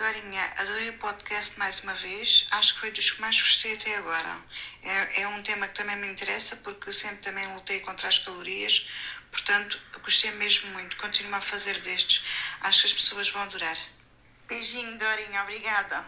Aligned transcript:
Dorinha, 0.00 0.42
adorei 0.56 0.88
o 0.88 0.92
podcast 0.94 1.58
mais 1.58 1.80
uma 1.80 1.92
vez. 1.92 2.46
Acho 2.52 2.72
que 2.72 2.80
foi 2.80 2.90
dos 2.90 3.10
que 3.10 3.20
mais 3.20 3.38
gostei 3.38 3.74
até 3.74 3.96
agora. 3.96 4.34
É, 4.82 5.20
é 5.20 5.28
um 5.28 5.42
tema 5.42 5.68
que 5.68 5.74
também 5.74 5.94
me 5.96 6.08
interessa 6.08 6.56
porque 6.64 6.88
eu 6.88 6.92
sempre 6.94 7.18
também 7.18 7.46
lutei 7.52 7.80
contra 7.80 8.08
as 8.08 8.18
calorias. 8.18 8.88
Portanto, 9.30 9.78
gostei 10.02 10.30
mesmo 10.30 10.70
muito. 10.70 10.96
Continuo 10.96 11.34
a 11.34 11.40
fazer 11.42 11.78
destes. 11.80 12.24
Acho 12.62 12.80
que 12.80 12.86
as 12.86 12.94
pessoas 12.94 13.28
vão 13.28 13.42
adorar. 13.42 13.76
Beijinho, 14.48 14.96
Dorinha. 14.96 15.42
Obrigada. 15.42 16.02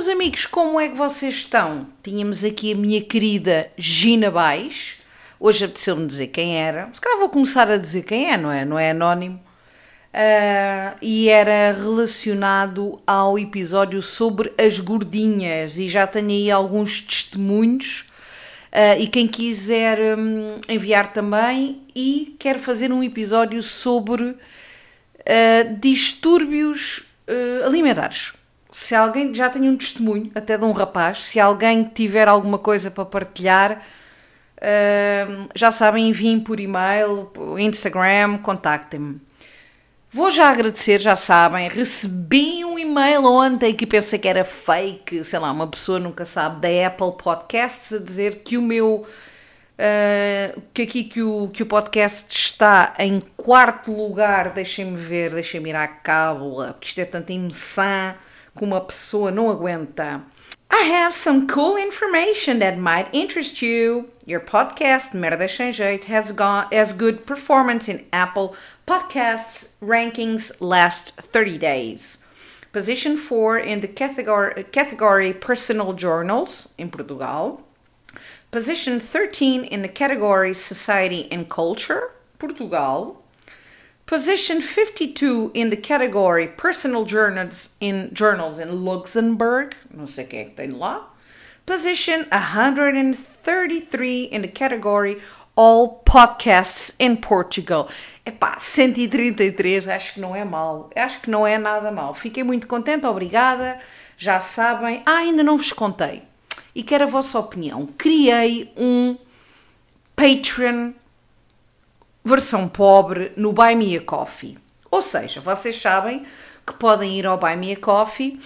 Meus 0.00 0.08
amigos, 0.08 0.46
como 0.46 0.80
é 0.80 0.88
que 0.88 0.96
vocês 0.96 1.34
estão? 1.34 1.86
Tínhamos 2.02 2.42
aqui 2.42 2.72
a 2.72 2.74
minha 2.74 3.02
querida 3.02 3.70
Gina 3.76 4.30
Baix. 4.30 4.94
Hoje 5.38 5.66
apeteceu-me 5.66 6.06
dizer 6.06 6.28
quem 6.28 6.56
era. 6.56 6.88
Se 6.94 6.98
calhar 6.98 7.18
vou 7.18 7.28
começar 7.28 7.70
a 7.70 7.76
dizer 7.76 8.04
quem 8.04 8.32
é, 8.32 8.38
não 8.38 8.50
é? 8.50 8.64
Não 8.64 8.78
é 8.78 8.92
anónimo. 8.92 9.38
Uh, 10.14 10.96
e 11.02 11.28
era 11.28 11.74
relacionado 11.74 12.98
ao 13.06 13.38
episódio 13.38 14.00
sobre 14.00 14.50
as 14.56 14.80
gordinhas. 14.80 15.76
E 15.76 15.86
já 15.86 16.06
tenho 16.06 16.30
aí 16.30 16.50
alguns 16.50 17.02
testemunhos. 17.02 18.06
Uh, 18.72 19.00
e 19.00 19.06
quem 19.06 19.28
quiser 19.28 20.16
um, 20.18 20.62
enviar 20.66 21.12
também. 21.12 21.82
E 21.94 22.36
quero 22.38 22.58
fazer 22.58 22.90
um 22.90 23.04
episódio 23.04 23.62
sobre 23.62 24.24
uh, 24.24 24.36
distúrbios 25.78 27.04
alimentares 27.66 28.39
se 28.70 28.94
alguém 28.94 29.34
já 29.34 29.50
tem 29.50 29.68
um 29.68 29.76
testemunho, 29.76 30.30
até 30.34 30.56
de 30.56 30.64
um 30.64 30.72
rapaz, 30.72 31.24
se 31.24 31.40
alguém 31.40 31.84
tiver 31.84 32.28
alguma 32.28 32.58
coisa 32.58 32.90
para 32.90 33.04
partilhar, 33.04 33.82
uh, 34.58 35.48
já 35.54 35.72
sabem, 35.72 36.08
enviem 36.08 36.38
por 36.38 36.60
e-mail, 36.60 37.26
por 37.34 37.58
Instagram, 37.58 38.38
contactem-me. 38.38 39.20
Vou 40.12 40.30
já 40.30 40.50
agradecer, 40.50 41.00
já 41.00 41.14
sabem, 41.14 41.68
recebi 41.68 42.64
um 42.64 42.78
e-mail 42.78 43.24
ontem 43.24 43.74
que 43.74 43.86
pensei 43.86 44.18
que 44.18 44.28
era 44.28 44.44
fake, 44.44 45.22
sei 45.24 45.38
lá, 45.38 45.50
uma 45.52 45.68
pessoa 45.68 45.98
nunca 45.98 46.24
sabe, 46.24 46.60
da 46.60 46.86
Apple 46.86 47.12
Podcasts 47.22 47.92
a 47.92 47.98
dizer 47.98 48.42
que 48.44 48.56
o 48.56 48.62
meu. 48.62 49.06
Uh, 49.80 50.60
que 50.74 50.82
aqui 50.82 51.04
que 51.04 51.22
o, 51.22 51.48
que 51.48 51.62
o 51.62 51.66
podcast 51.66 52.38
está 52.38 52.92
em 52.98 53.18
quarto 53.34 53.90
lugar, 53.90 54.50
deixem-me 54.50 54.94
ver, 54.94 55.32
deixem-me 55.32 55.70
ir 55.70 55.76
à 55.76 55.88
cábula, 55.88 56.74
porque 56.74 56.88
isto 56.88 56.98
é 56.98 57.06
tanta 57.06 57.32
emoção 57.32 58.14
que 58.56 58.64
uma 58.64 58.80
pessoa 58.80 59.30
não 59.30 59.50
aguenta. 59.50 60.22
I 60.72 60.84
have 60.84 61.12
some 61.12 61.46
cool 61.48 61.76
information 61.76 62.60
that 62.60 62.78
might 62.78 63.08
interest 63.12 63.60
you. 63.60 64.08
Your 64.24 64.40
podcast, 64.40 65.12
Merda 65.14 65.48
Sem 65.48 65.72
Jeito, 65.72 66.06
has, 66.06 66.30
got, 66.30 66.72
has 66.72 66.92
good 66.92 67.26
performance 67.26 67.88
in 67.88 68.06
Apple 68.12 68.54
Podcasts 68.86 69.70
rankings 69.82 70.52
last 70.60 71.16
30 71.16 71.58
days. 71.58 72.18
Position 72.72 73.16
4 73.16 73.58
in 73.58 73.80
the 73.80 73.88
category, 73.88 74.62
category 74.64 75.32
Personal 75.32 75.92
Journals 75.92 76.68
in 76.78 76.90
Portugal. 76.90 77.62
Position 78.52 79.00
13 79.00 79.64
in 79.64 79.82
the 79.82 79.88
category 79.88 80.54
Society 80.54 81.30
and 81.32 81.48
Culture, 81.48 82.12
Portugal. 82.38 83.19
Position 84.10 84.60
52 84.60 85.52
in 85.54 85.70
the 85.70 85.76
category 85.76 86.48
Personal 86.48 87.04
Journals 87.04 87.76
in 87.80 88.10
Journals 88.12 88.58
in 88.58 88.84
Luxembourg, 88.84 89.76
não 89.88 90.08
sei 90.08 90.24
quem 90.24 90.40
é 90.40 90.44
que 90.46 90.50
tem 90.50 90.72
lá. 90.72 91.14
Position 91.64 92.24
133 92.32 94.28
in 94.32 94.42
the 94.42 94.48
category 94.48 95.22
All 95.54 96.02
Podcasts 96.04 96.92
in 96.98 97.14
Portugal. 97.18 97.88
Epá, 98.26 98.58
133, 98.58 99.86
acho 99.86 100.14
que 100.14 100.20
não 100.20 100.34
é 100.34 100.44
mal. 100.44 100.90
Acho 100.96 101.20
que 101.20 101.30
não 101.30 101.46
é 101.46 101.56
nada 101.56 101.92
mal. 101.92 102.12
Fiquei 102.12 102.42
muito 102.42 102.66
contente, 102.66 103.06
obrigada. 103.06 103.78
Já 104.18 104.40
sabem. 104.40 105.04
Ah, 105.06 105.18
ainda 105.18 105.44
não 105.44 105.56
vos 105.56 105.72
contei. 105.72 106.24
E 106.74 106.82
quero 106.82 107.04
a 107.04 107.06
vossa 107.06 107.38
opinião. 107.38 107.86
Criei 107.96 108.72
um 108.76 109.16
Patreon 110.16 110.94
versão 112.24 112.68
pobre 112.68 113.32
no 113.36 113.52
Buy 113.52 113.74
Me 113.74 113.96
a 113.96 114.00
Coffee. 114.00 114.58
Ou 114.90 115.02
seja, 115.02 115.40
vocês 115.40 115.80
sabem 115.80 116.24
que 116.66 116.74
podem 116.74 117.18
ir 117.18 117.26
ao 117.26 117.38
Buy 117.38 117.56
Me 117.56 117.72
a 117.72 117.76
Coffee, 117.76 118.38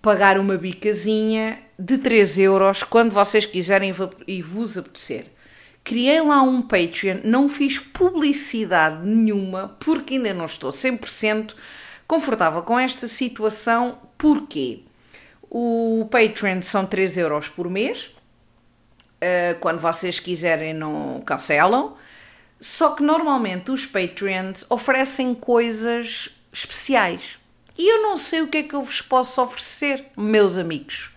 pagar 0.00 0.38
uma 0.38 0.56
bicazinha 0.56 1.58
de 1.78 1.98
3 1.98 2.38
euros 2.38 2.82
quando 2.82 3.12
vocês 3.12 3.46
quiserem 3.46 3.94
e 4.26 4.42
vos 4.42 4.76
apetecer. 4.76 5.26
Criei 5.84 6.20
lá 6.20 6.42
um 6.42 6.62
Patreon, 6.62 7.18
não 7.24 7.48
fiz 7.48 7.78
publicidade 7.78 9.06
nenhuma 9.06 9.76
porque 9.80 10.14
ainda 10.14 10.32
não 10.32 10.44
estou 10.44 10.70
100% 10.70 11.54
confortável 12.06 12.62
com 12.62 12.78
esta 12.78 13.08
situação. 13.08 13.98
Porquê? 14.16 14.80
O 15.50 16.06
Patreon 16.10 16.62
são 16.62 16.86
3 16.86 17.16
euros 17.16 17.48
por 17.48 17.68
mês. 17.68 18.14
Eh, 19.20 19.56
quando 19.60 19.80
vocês 19.80 20.20
quiserem, 20.20 20.72
não 20.72 21.20
cancelam. 21.24 21.96
Só 22.62 22.90
que 22.90 23.02
normalmente 23.02 23.72
os 23.72 23.84
Patreons 23.84 24.64
oferecem 24.70 25.34
coisas 25.34 26.30
especiais. 26.52 27.36
E 27.76 27.92
eu 27.92 28.02
não 28.02 28.16
sei 28.16 28.40
o 28.40 28.46
que 28.46 28.58
é 28.58 28.62
que 28.62 28.74
eu 28.74 28.82
vos 28.84 29.02
posso 29.02 29.42
oferecer, 29.42 30.06
meus 30.16 30.56
amigos. 30.56 31.10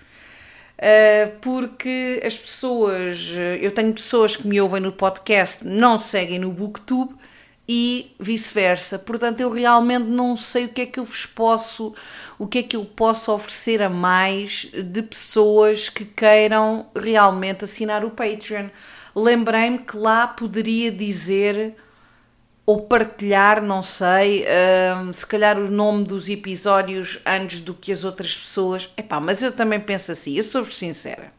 Uh, 0.75 1.37
porque 1.41 2.19
as 2.25 2.35
pessoas, 2.35 3.29
eu 3.61 3.71
tenho 3.71 3.93
pessoas 3.93 4.35
que 4.35 4.47
me 4.47 4.59
ouvem 4.59 4.81
no 4.81 4.91
podcast, 4.91 5.63
não 5.63 5.99
seguem 5.99 6.39
no 6.39 6.51
Booktube 6.51 7.13
e 7.69 8.15
vice-versa. 8.19 8.97
Portanto, 8.97 9.39
eu 9.39 9.51
realmente 9.51 10.05
não 10.05 10.35
sei 10.35 10.65
o 10.65 10.69
que 10.69 10.81
é 10.81 10.85
que 10.87 10.99
eu 10.99 11.05
vos 11.05 11.27
posso, 11.27 11.93
o 12.39 12.47
que 12.47 12.57
é 12.57 12.63
que 12.63 12.75
eu 12.75 12.85
posso 12.85 13.31
oferecer 13.31 13.83
a 13.83 13.89
mais 13.89 14.67
de 14.73 15.03
pessoas 15.03 15.89
que 15.89 16.05
queiram 16.05 16.87
realmente 16.95 17.65
assinar 17.65 18.03
o 18.03 18.09
Patreon 18.09 18.69
lembrei-me 19.15 19.79
que 19.79 19.97
lá 19.97 20.27
poderia 20.27 20.91
dizer 20.91 21.75
ou 22.65 22.81
partilhar, 22.81 23.61
não 23.61 23.83
sei, 23.83 24.43
uh, 24.43 25.13
se 25.13 25.25
calhar 25.25 25.59
o 25.59 25.69
nome 25.69 26.03
dos 26.03 26.27
episódios 26.27 27.19
antes 27.25 27.61
do 27.61 27.75
que 27.75 27.91
as 27.91 28.03
outras 28.03 28.35
pessoas. 28.35 28.89
Epá, 28.97 29.19
mas 29.19 29.43
eu 29.43 29.51
também 29.51 29.79
penso 29.79 30.11
assim, 30.11 30.35
eu 30.35 30.43
sou-vos 30.43 30.75
sincera. 30.75 31.31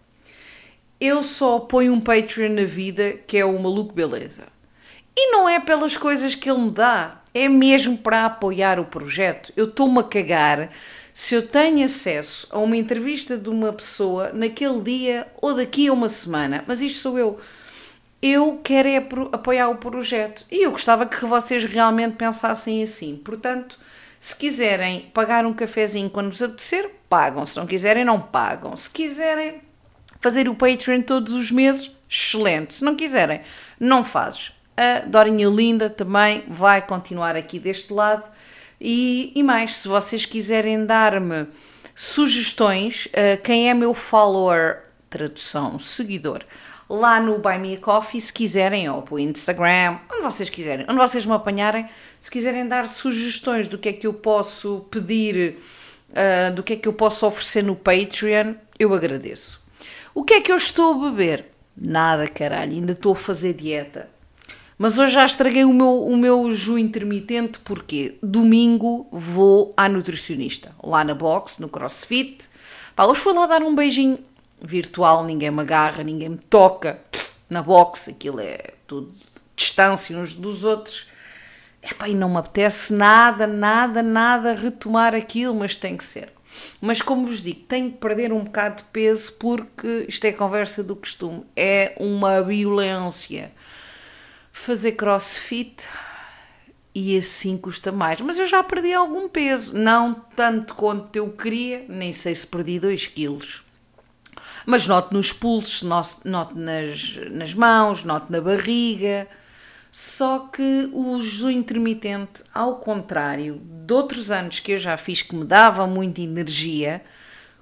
Eu 1.01 1.23
só 1.23 1.59
ponho 1.59 1.93
um 1.93 2.01
Patreon 2.01 2.55
na 2.55 2.65
vida 2.65 3.15
que 3.27 3.37
é 3.37 3.45
o 3.45 3.61
Maluco 3.61 3.93
Beleza. 3.93 4.45
E 5.17 5.33
não 5.33 5.49
é 5.49 5.59
pelas 5.59 5.97
coisas 5.97 6.35
que 6.35 6.49
ele 6.49 6.61
me 6.61 6.71
dá, 6.71 7.23
é 7.35 7.49
mesmo 7.49 7.99
para 7.99 8.25
apoiar 8.27 8.79
o 8.79 8.85
projeto. 8.85 9.53
Eu 9.57 9.65
estou-me 9.65 9.99
a 9.99 10.05
cagar 10.05 10.71
se 11.13 11.35
eu 11.35 11.47
tenho 11.47 11.85
acesso 11.85 12.47
a 12.51 12.59
uma 12.59 12.77
entrevista 12.77 13.37
de 13.37 13.49
uma 13.49 13.73
pessoa 13.73 14.31
naquele 14.33 14.81
dia 14.81 15.27
ou 15.41 15.55
daqui 15.55 15.89
a 15.89 15.93
uma 15.93 16.09
semana. 16.09 16.63
Mas 16.67 16.81
isto 16.81 16.99
sou 16.99 17.19
eu 17.19 17.41
eu 18.33 18.61
quero 18.63 18.89
é 18.89 18.97
apoiar 19.33 19.69
o 19.69 19.77
projeto 19.77 20.45
e 20.51 20.65
eu 20.65 20.71
gostava 20.71 21.07
que 21.07 21.25
vocês 21.25 21.65
realmente 21.65 22.17
pensassem 22.17 22.83
assim. 22.83 23.17
Portanto, 23.17 23.79
se 24.19 24.35
quiserem 24.35 25.11
pagar 25.13 25.45
um 25.47 25.53
cafezinho 25.53 26.11
quando 26.11 26.31
vos 26.31 26.43
apetecer, 26.43 26.91
pagam. 27.09 27.45
Se 27.45 27.57
não 27.57 27.67
quiserem, 27.67 28.05
não 28.05 28.21
pagam. 28.21 28.77
Se 28.77 28.91
quiserem 28.91 29.61
fazer 30.21 30.49
o 30.49 30.55
Patreon 30.55 31.03
todos 31.03 31.33
os 31.33 31.53
meses, 31.53 31.91
excelente. 32.09 32.75
Se 32.75 32.85
não 32.85 32.97
quiserem, 32.97 33.43
não 33.79 34.03
fazes. 34.03 34.53
A 34.77 35.01
Dorinha 35.07 35.49
Linda 35.49 35.89
também 35.89 36.45
vai 36.49 36.83
continuar 36.83 37.37
aqui 37.37 37.59
deste 37.59 37.93
lado. 37.93 38.31
E, 38.81 39.33
e 39.35 39.43
mais, 39.43 39.77
se 39.77 39.89
vocês 39.89 40.27
quiserem 40.27 40.85
dar-me 40.85 41.47
sugestões, 41.95 43.07
uh, 43.07 43.41
quem 43.43 43.71
é 43.71 43.75
meu 43.75 43.95
follower, 43.95 44.83
tradução, 45.09 45.79
seguidor, 45.79 46.41
lá 46.89 47.21
no 47.21 47.39
Buy 47.39 47.59
Me 47.59 47.75
a 47.75 47.81
Coffee, 47.81 48.21
se 48.21 48.33
quiserem, 48.33 48.89
ou 48.89 49.03
para 49.03 49.15
o 49.15 49.19
Instagram, 49.19 49.99
onde 50.13 50.23
vocês 50.23 50.49
quiserem, 50.49 50.87
onde 50.89 50.99
vocês 50.99 51.27
me 51.27 51.33
apanharem, 51.33 51.87
se 52.21 52.31
quiserem 52.31 52.67
dar 52.67 52.87
sugestões 52.87 53.69
do 53.69 53.79
que 53.79 53.89
é 53.89 53.93
que 53.93 54.07
eu 54.07 54.15
posso 54.15 54.87
pedir, 54.91 55.59
uh, 56.11 56.55
do 56.55 56.63
que 56.63 56.75
é 56.75 56.77
que 56.77 56.89
eu 56.89 56.93
posso 56.93 57.27
oferecer 57.27 57.63
no 57.63 57.75
Patreon, 57.75 58.55
eu 58.79 58.95
agradeço. 58.95 59.61
O 60.15 60.25
que 60.25 60.35
é 60.35 60.41
que 60.41 60.51
eu 60.51 60.57
estou 60.57 60.95
a 60.95 61.11
beber? 61.11 61.47
Nada, 61.77 62.27
caralho, 62.29 62.73
ainda 62.73 62.93
estou 62.93 63.13
a 63.13 63.17
fazer 63.17 63.53
dieta. 63.53 64.09
Mas 64.79 64.99
hoje 64.99 65.15
já 65.15 65.25
estraguei 65.25 65.65
o 65.65 65.73
meu, 65.73 66.05
o 66.05 66.17
meu 66.17 66.51
jejum 66.53 66.77
intermitente 66.77 67.59
porque 67.61 68.19
domingo 68.23 69.09
vou 69.11 69.73
à 69.77 69.89
nutricionista, 69.89 70.75
lá 70.83 71.03
na 71.03 71.15
box, 71.15 71.59
no 71.61 71.69
CrossFit. 71.69 72.49
Pá, 72.95 73.07
hoje 73.07 73.21
fui 73.21 73.33
lá 73.33 73.47
dar 73.47 73.63
um 73.63 73.75
beijinho 73.75 74.19
virtual, 74.61 75.25
ninguém 75.25 75.51
me 75.51 75.61
agarra, 75.61 76.03
ninguém 76.03 76.31
me 76.31 76.39
toca. 76.39 77.01
Na 77.49 77.63
boxe, 77.63 78.11
aquilo 78.11 78.41
é 78.41 78.75
tudo 78.87 79.15
distância 79.55 80.17
uns 80.17 80.35
dos 80.35 80.65
outros. 80.65 81.09
Epá, 81.83 82.09
e 82.09 82.15
não 82.15 82.29
me 82.29 82.39
apetece 82.39 82.93
nada, 82.93 83.47
nada, 83.47 84.03
nada 84.03 84.55
retomar 84.55 85.15
aquilo, 85.15 85.55
mas 85.55 85.77
tem 85.77 85.97
que 85.97 86.05
ser. 86.05 86.33
Mas 86.81 87.01
como 87.01 87.27
vos 87.27 87.43
digo, 87.43 87.61
tenho 87.61 87.91
que 87.91 87.99
perder 87.99 88.33
um 88.33 88.45
bocado 88.45 88.77
de 88.77 88.85
peso 88.85 89.33
porque 89.35 90.07
isto 90.09 90.25
é 90.25 90.33
conversa 90.33 90.83
do 90.83 90.97
costume. 90.97 91.45
É 91.55 91.95
uma 91.99 92.43
violência. 92.43 93.53
Fazer 94.53 94.93
crossfit 94.93 95.87
e 96.95 97.17
assim 97.19 97.59
custa 97.59 97.93
mais. 97.93 98.21
Mas 98.21 98.39
eu 98.39 98.47
já 98.47 98.63
perdi 98.63 98.93
algum 98.93 99.29
peso. 99.29 99.77
Não 99.77 100.15
tanto 100.35 100.75
quanto 100.75 101.15
eu 101.15 101.31
queria, 101.31 101.85
nem 101.89 102.13
sei 102.13 102.35
se 102.35 102.47
perdi 102.47 102.81
2 102.81 103.07
quilos. 103.09 103.66
Mas 104.67 104.87
noto 104.87 105.15
nos 105.15 105.33
pulsos, 105.33 105.83
noto 105.83 106.59
nas, 106.59 107.21
nas 107.31 107.55
mãos, 107.55 108.03
noto 108.03 108.31
na 108.31 108.41
barriga. 108.41 109.29
Só 109.93 110.41
que 110.41 110.91
o 110.93 111.23
jejum 111.23 111.51
intermitente, 111.51 112.43
ao 112.53 112.77
contrário 112.77 113.63
de 113.65 113.95
outros 113.95 114.31
anos 114.31 114.61
que 114.61 114.73
eu 114.73 114.79
já 114.79 114.97
fiz 114.97 115.23
que 115.23 115.35
me 115.35 115.45
dava 115.45 115.87
muita 115.87 116.21
energia, 116.21 117.03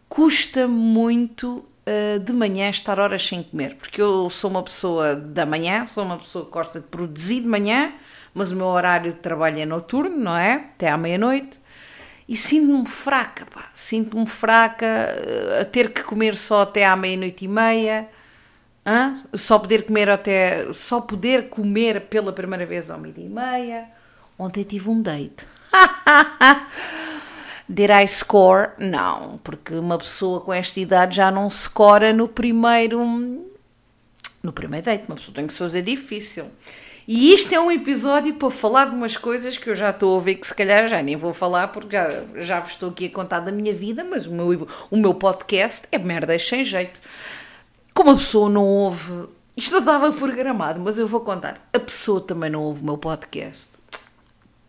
custa 0.08 0.66
muito 0.66 1.64
uh, 1.86 2.18
de 2.18 2.32
manhã 2.32 2.68
estar 2.70 2.98
horas 2.98 3.24
sem 3.24 3.42
comer, 3.42 3.76
porque 3.76 4.02
eu 4.02 4.28
sou 4.30 4.50
uma 4.50 4.62
pessoa 4.62 5.14
da 5.14 5.46
manhã, 5.46 5.86
sou 5.86 6.04
uma 6.04 6.18
pessoa 6.18 6.44
que 6.44 6.50
gosta 6.50 6.80
de 6.80 6.86
produzir 6.86 7.42
de 7.42 7.46
manhã, 7.46 7.92
mas 8.32 8.50
o 8.50 8.56
meu 8.56 8.66
horário 8.66 9.12
de 9.12 9.18
trabalho 9.18 9.60
é 9.60 9.66
noturno, 9.66 10.16
não 10.16 10.36
é? 10.36 10.54
Até 10.54 10.88
à 10.88 10.96
meia-noite. 10.96 11.60
E 12.28 12.36
sinto-me 12.36 12.86
fraca, 12.86 13.46
pá. 13.46 13.66
Sinto-me 13.74 14.26
fraca 14.26 14.86
uh, 14.86 15.60
a 15.60 15.64
ter 15.64 15.92
que 15.92 16.02
comer 16.02 16.34
só 16.34 16.62
até 16.62 16.86
à 16.86 16.96
meia-noite 16.96 17.44
e 17.44 17.48
meia. 17.48 18.08
Hã? 18.86 19.14
Só 19.34 19.58
poder 19.58 19.84
comer 19.84 20.08
até. 20.08 20.72
Só 20.72 21.00
poder 21.00 21.48
comer 21.48 22.02
pela 22.02 22.32
primeira 22.32 22.64
vez 22.64 22.90
ao 22.90 22.98
meio-dia 22.98 23.26
e 23.26 23.28
meia. 23.28 23.88
Ontem 24.38 24.64
tive 24.64 24.88
um 24.88 25.00
date. 25.00 25.46
Did 27.68 27.90
I 27.90 28.06
score? 28.06 28.72
Não, 28.78 29.38
porque 29.42 29.74
uma 29.74 29.96
pessoa 29.96 30.40
com 30.40 30.52
esta 30.52 30.78
idade 30.80 31.16
já 31.16 31.30
não 31.30 31.48
scora 31.48 32.12
no 32.12 32.28
primeiro. 32.28 33.02
No 34.42 34.52
primeiro 34.52 34.84
date. 34.84 35.04
Uma 35.06 35.16
pessoa 35.16 35.34
tem 35.34 35.46
que 35.46 35.52
se 35.52 35.58
fazer 35.58 35.82
difícil. 35.82 36.46
E 37.06 37.34
isto 37.34 37.54
é 37.54 37.60
um 37.60 37.70
episódio 37.70 38.34
para 38.34 38.50
falar 38.50 38.86
de 38.86 38.96
umas 38.96 39.14
coisas 39.16 39.58
que 39.58 39.68
eu 39.68 39.74
já 39.74 39.90
estou 39.90 40.18
a 40.18 40.22
ver 40.22 40.36
que 40.36 40.46
se 40.46 40.54
calhar 40.54 40.88
já 40.88 41.02
nem 41.02 41.16
vou 41.16 41.34
falar 41.34 41.68
porque 41.68 41.94
já, 41.94 42.22
já 42.36 42.60
vos 42.60 42.70
estou 42.70 42.88
aqui 42.88 43.06
a 43.06 43.10
contar 43.10 43.40
da 43.40 43.52
minha 43.52 43.74
vida, 43.74 44.02
mas 44.02 44.26
o 44.26 44.32
meu, 44.32 44.66
o 44.90 44.96
meu 44.96 45.12
podcast 45.12 45.86
é 45.92 45.98
merda 45.98 46.38
sem 46.38 46.64
jeito. 46.64 47.02
Como 47.92 48.10
a 48.10 48.16
pessoa 48.16 48.48
não 48.48 48.64
ouve. 48.64 49.28
Isto 49.54 49.72
não 49.72 49.80
estava 49.80 50.10
programado, 50.12 50.80
mas 50.80 50.98
eu 50.98 51.06
vou 51.06 51.20
contar. 51.20 51.68
A 51.74 51.78
pessoa 51.78 52.22
também 52.22 52.48
não 52.48 52.62
ouve 52.62 52.80
o 52.80 52.84
meu 52.84 52.96
podcast. 52.96 53.72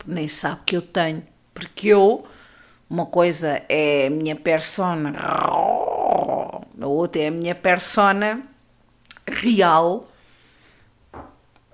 Nem 0.05 0.27
sabe 0.27 0.59
que 0.65 0.75
eu 0.75 0.81
tenho. 0.81 1.23
Porque 1.53 1.87
eu. 1.87 2.25
Uma 2.89 3.05
coisa 3.05 3.63
é 3.69 4.07
a 4.07 4.09
minha 4.09 4.35
persona. 4.35 5.13
A 5.17 6.85
outra 6.85 7.21
é 7.21 7.27
a 7.27 7.31
minha 7.31 7.55
persona 7.55 8.43
real 9.25 10.07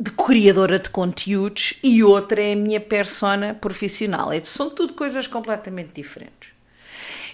de 0.01 0.09
criadora 0.09 0.79
de 0.79 0.89
conteúdos 0.89 1.75
e 1.83 2.03
outra 2.03 2.41
é 2.41 2.53
a 2.53 2.55
minha 2.55 2.81
persona 2.81 3.53
profissional. 3.53 4.33
É, 4.33 4.41
são 4.41 4.67
tudo 4.67 4.93
coisas 4.93 5.27
completamente 5.27 5.91
diferentes. 5.93 6.49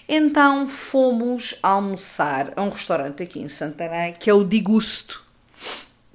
Então 0.06 0.66
fomos 0.66 1.54
almoçar 1.62 2.52
a 2.54 2.62
um 2.62 2.68
restaurante 2.68 3.22
aqui 3.22 3.40
em 3.40 3.48
Santarém 3.48 4.12
que 4.12 4.28
é 4.28 4.34
o 4.34 4.44
Digusto, 4.44 5.24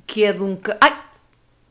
que 0.05 0.23
é 0.23 0.31
de 0.31 0.43
um. 0.43 0.55
Ai! 0.79 1.01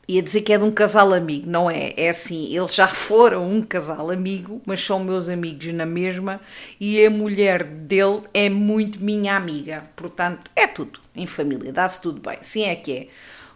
Ia 0.09 0.21
dizer 0.21 0.43
que 0.43 0.53
é 0.53 0.59
de 0.59 0.65
um 0.65 0.73
casal 0.73 1.15
amigo, 1.15 1.49
não 1.49 1.71
é? 1.71 1.95
É 1.97 2.09
assim, 2.09 2.53
eles 2.55 2.75
já 2.75 2.89
foram 2.89 3.49
um 3.49 3.63
casal 3.63 4.11
amigo, 4.11 4.61
mas 4.67 4.85
são 4.85 4.99
meus 4.99 5.29
amigos 5.29 5.73
na 5.73 5.87
mesma 5.87 6.41
e 6.81 7.07
a 7.07 7.09
mulher 7.09 7.63
dele 7.63 8.23
é 8.35 8.51
muito 8.51 9.03
minha 9.03 9.37
amiga. 9.37 9.85
Portanto, 9.95 10.51
é 10.57 10.67
tudo 10.67 10.99
em 11.15 11.25
família, 11.25 11.73
dá-se 11.73 12.01
tudo 12.01 12.21
bem. 12.21 12.39
Sim, 12.43 12.65
é 12.65 12.75
que 12.75 12.93
é. 12.93 13.09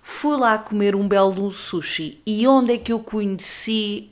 Fui 0.08 0.37
lá 0.37 0.56
comer 0.56 0.94
um 0.94 1.06
belo 1.08 1.50
sushi 1.50 2.23
e 2.25 2.47
onde 2.47 2.75
é 2.75 2.79
que 2.79 2.93
eu 2.93 3.00
conheci 3.00 4.08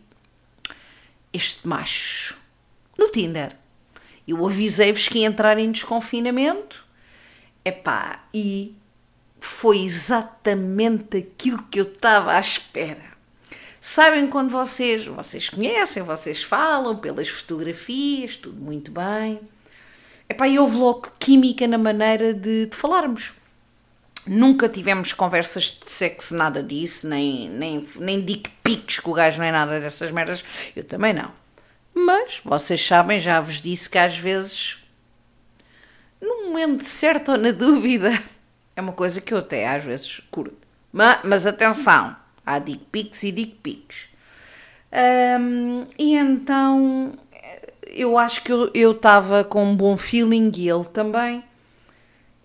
este 1.33 1.69
macho? 1.69 2.37
No 2.99 3.11
Tinder. 3.11 3.55
Eu 4.27 4.45
avisei-vos 4.45 5.07
que 5.07 5.21
ia 5.21 5.29
entrar 5.29 5.57
em 5.57 5.71
desconfinamento. 5.71 6.85
Epá, 7.65 8.25
e 8.35 8.75
foi 9.39 9.83
exatamente 9.83 11.19
aquilo 11.19 11.63
que 11.71 11.79
eu 11.79 11.85
estava 11.85 12.33
à 12.33 12.41
espera. 12.41 13.15
Sabem 13.81 14.27
quando 14.27 14.51
vocês, 14.51 15.07
vocês 15.07 15.49
conhecem, 15.49 16.03
vocês 16.03 16.43
falam 16.43 16.97
pelas 16.97 17.29
fotografias, 17.29 18.37
tudo 18.37 18.61
muito 18.61 18.91
bem. 18.91 19.41
Epá, 20.29 20.49
e 20.49 20.59
houve 20.59 20.77
logo 20.77 21.13
química 21.21 21.69
na 21.69 21.79
maneira 21.79 22.35
de, 22.35 22.67
de 22.67 22.77
falarmos. 22.77 23.33
Nunca 24.27 24.69
tivemos 24.69 25.13
conversas 25.13 25.65
de 25.65 25.91
sexo, 25.91 26.35
nada 26.35 26.63
disso, 26.63 27.07
nem, 27.07 27.49
nem, 27.51 27.89
nem 27.97 28.25
dick 28.25 28.51
pics, 28.63 29.01
que 29.01 29.11
o 29.11 29.13
gajo 29.13 29.39
não 29.39 29.45
é 29.45 29.53
nada 29.53 29.81
dessas 29.81 30.11
merdas. 30.11 30.45
Eu 30.75 30.85
também 30.85 31.13
não. 31.13 31.31
Mas 31.95 32.41
vocês 32.45 32.85
sabem, 32.85 33.21
já 33.21 33.41
vos 33.41 33.61
disse 33.61 33.89
que 33.89 33.99
às 33.99 34.17
vezes, 34.17 34.79
no 36.21 36.47
momento 36.47 36.85
certo 36.85 37.33
ou 37.33 37.39
na 37.39 37.51
dúvida, 37.51 38.19
é 38.75 38.81
uma 38.81 38.93
coisa 38.93 39.21
que 39.21 39.33
eu 39.33 39.39
até 39.39 39.69
às 39.69 39.85
vezes 39.85 40.21
curto. 40.31 40.57
Mas, 40.93 41.21
mas 41.23 41.47
atenção, 41.47 42.17
há 42.45 42.59
dick 42.59 42.85
pics 42.91 43.23
e 43.25 43.33
dick 43.33 43.57
pics. 43.63 44.09
Um, 44.93 45.87
e 45.99 46.15
então 46.15 47.13
eu 47.87 48.17
acho 48.17 48.43
que 48.43 48.53
eu 48.53 48.93
estava 48.93 49.45
com 49.45 49.65
um 49.65 49.77
bom 49.77 49.97
feeling 49.97 50.51
e 50.57 50.69
ele 50.69 50.85
também. 50.85 51.45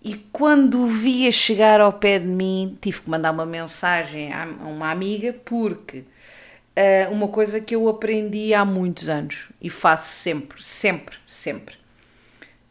E 0.02 0.14
quando 0.32 0.82
o 0.82 0.86
via 0.86 1.30
chegar 1.30 1.80
ao 1.80 1.92
pé 1.92 2.18
de 2.18 2.26
mim, 2.26 2.76
tive 2.80 3.02
que 3.02 3.10
mandar 3.10 3.32
uma 3.32 3.44
mensagem 3.44 4.32
a 4.32 4.44
uma 4.44 4.90
amiga, 4.90 5.34
porque 5.44 5.98
uh, 5.98 7.12
uma 7.12 7.28
coisa 7.28 7.60
que 7.60 7.74
eu 7.74 7.88
aprendi 7.88 8.54
há 8.54 8.64
muitos 8.64 9.10
anos 9.10 9.50
e 9.60 9.68
faço 9.68 10.08
sempre, 10.10 10.62
sempre, 10.64 11.16
sempre. 11.26 11.74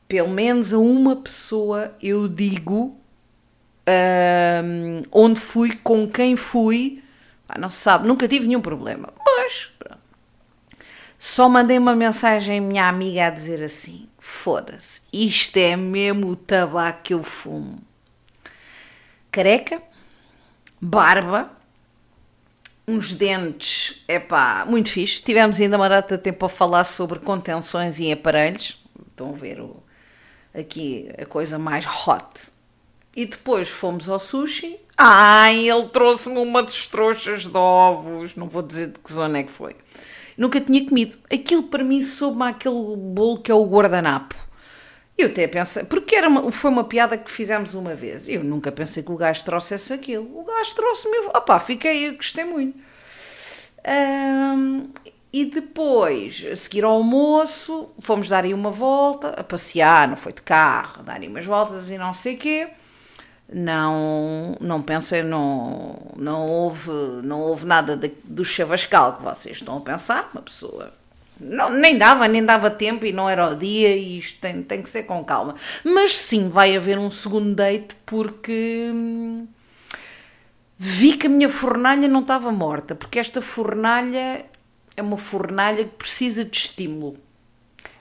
Pelo 0.08 0.30
menos 0.30 0.74
a 0.74 0.80
uma 0.80 1.16
pessoa 1.16 1.96
eu 2.02 2.28
digo 2.28 2.98
uh, 3.88 5.08
onde 5.12 5.40
fui, 5.40 5.76
com 5.76 6.08
quem 6.08 6.36
fui. 6.36 7.04
Ah, 7.48 7.60
não 7.60 7.70
se 7.70 7.78
sabe, 7.78 8.08
nunca 8.08 8.28
tive 8.28 8.48
nenhum 8.48 8.62
problema. 8.62 9.14
Mas 9.24 9.72
só 11.20 11.48
mandei 11.48 11.78
uma 11.78 11.96
mensagem 11.96 12.58
à 12.58 12.62
minha 12.62 12.88
amiga 12.88 13.28
a 13.28 13.30
dizer 13.30 13.64
assim: 13.64 14.09
foda-se, 14.30 15.02
isto 15.12 15.58
é 15.58 15.76
mesmo 15.76 16.30
o 16.30 16.36
tabaco 16.36 17.02
que 17.04 17.14
eu 17.14 17.24
fumo. 17.24 17.82
Careca, 19.32 19.82
barba, 20.80 21.52
uns 22.88 23.12
dentes, 23.12 24.04
é 24.08 24.20
pá, 24.20 24.66
muito 24.68 24.92
fixe. 24.92 25.22
Tivemos 25.22 25.60
ainda 25.60 25.78
uma 25.78 25.90
data 25.90 26.16
de 26.16 26.24
tempo 26.24 26.46
a 26.46 26.50
falar 26.50 26.84
sobre 26.84 27.20
contenções 27.20 28.00
e 28.00 28.12
aparelhos. 28.12 28.84
Estão 29.10 29.32
a 29.32 29.34
ver 29.34 29.60
o, 29.60 29.84
aqui 30.54 31.10
a 31.18 31.26
coisa 31.26 31.58
mais 31.58 31.86
hot. 31.86 32.52
E 33.16 33.26
depois 33.26 33.68
fomos 33.68 34.08
ao 34.08 34.20
sushi. 34.20 34.80
Ai, 34.96 35.68
ele 35.68 35.88
trouxe-me 35.88 36.38
uma 36.38 36.62
das 36.62 36.88
trouxas 36.88 37.48
de 37.48 37.58
ovos. 37.58 38.36
Não 38.36 38.48
vou 38.48 38.62
dizer 38.62 38.88
de 38.88 39.00
que 39.00 39.12
zona 39.12 39.40
é 39.40 39.44
que 39.44 39.52
foi. 39.52 39.76
Nunca 40.40 40.62
tinha 40.62 40.88
comido. 40.88 41.18
Aquilo 41.30 41.64
para 41.64 41.84
mim 41.84 42.02
soube-me 42.02 42.50
aquele 42.50 42.96
bolo 42.96 43.42
que 43.42 43.52
é 43.52 43.54
o 43.54 43.66
guardanapo. 43.66 44.36
Eu 45.18 45.28
até 45.28 45.46
pensei, 45.48 45.84
porque 45.84 46.16
era 46.16 46.30
uma, 46.30 46.50
foi 46.50 46.72
uma 46.72 46.86
piada 46.86 47.18
que 47.18 47.30
fizemos 47.30 47.74
uma 47.74 47.94
vez. 47.94 48.30
Eu 48.30 48.42
nunca 48.42 48.72
pensei 48.72 49.04
que 49.04 49.12
o 49.12 49.18
gajo 49.18 49.44
trouxesse 49.44 49.92
aquilo. 49.92 50.24
O 50.40 50.46
gajo 50.46 50.74
trouxe-me, 50.76 51.18
opá, 51.36 51.60
fiquei, 51.60 52.08
eu 52.08 52.16
gostei 52.16 52.46
muito. 52.46 52.80
Um, 53.86 54.88
e 55.34 55.44
depois, 55.44 56.46
a 56.50 56.56
seguir 56.56 56.86
ao 56.86 56.94
almoço, 56.94 57.90
fomos 58.00 58.30
dar 58.30 58.46
aí 58.46 58.54
uma 58.54 58.72
volta, 58.72 59.32
a 59.32 59.44
passear, 59.44 60.08
não 60.08 60.16
foi 60.16 60.32
de 60.32 60.42
carro, 60.42 61.04
dar 61.04 61.20
aí 61.20 61.28
umas 61.28 61.46
voltas 61.46 61.90
e 61.90 61.98
não 61.98 62.14
sei 62.14 62.36
o 62.36 62.38
quê. 62.38 62.70
Não, 63.52 64.56
não 64.62 64.82
pensei, 64.82 65.24
não, 65.24 65.98
não, 66.16 66.46
houve, 66.46 66.92
não 67.24 67.42
houve 67.42 67.66
nada 67.66 67.98
de, 67.98 68.12
do 68.24 68.46
chavascal 68.46 69.18
que 69.18 69.24
vocês 69.24 69.58
estão 69.58 69.78
a 69.78 69.82
pensar, 69.82 70.30
uma 70.34 70.42
pessoa 70.42 70.94
não, 71.40 71.70
nem 71.70 71.98
dava, 71.98 72.28
nem 72.28 72.44
dava 72.44 72.70
tempo 72.70 73.06
e 73.06 73.14
não 73.14 73.30
era 73.30 73.50
o 73.50 73.56
dia 73.56 73.96
e 73.96 74.18
isto 74.18 74.42
tem, 74.42 74.62
tem 74.62 74.82
que 74.82 74.90
ser 74.90 75.04
com 75.04 75.24
calma. 75.24 75.56
Mas 75.84 76.16
sim, 76.16 76.50
vai 76.50 76.76
haver 76.76 77.00
um 77.00 77.10
segundo 77.10 77.56
date 77.56 77.96
porque 78.06 78.92
hum, 78.94 79.48
vi 80.78 81.14
que 81.14 81.28
a 81.28 81.30
minha 81.30 81.48
fornalha 81.48 82.08
não 82.08 82.22
estava 82.22 82.52
morta, 82.52 82.94
porque 82.94 83.20
esta 83.20 83.42
fornalha 83.42 84.46
é 84.98 85.02
uma 85.02 85.18
fornalha 85.18 85.86
que 85.86 85.96
precisa 85.96 86.44
de 86.44 86.58
estímulo. 86.58 87.18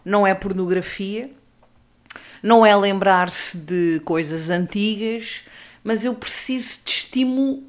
Não 0.04 0.26
é 0.26 0.34
pornografia, 0.34 1.30
não 2.42 2.64
é 2.64 2.74
lembrar-se 2.76 3.58
de 3.58 4.00
coisas 4.04 4.50
antigas, 4.50 5.42
mas 5.82 6.04
eu 6.04 6.14
preciso 6.14 6.84
de 6.84 6.90
estímulo 6.90 7.62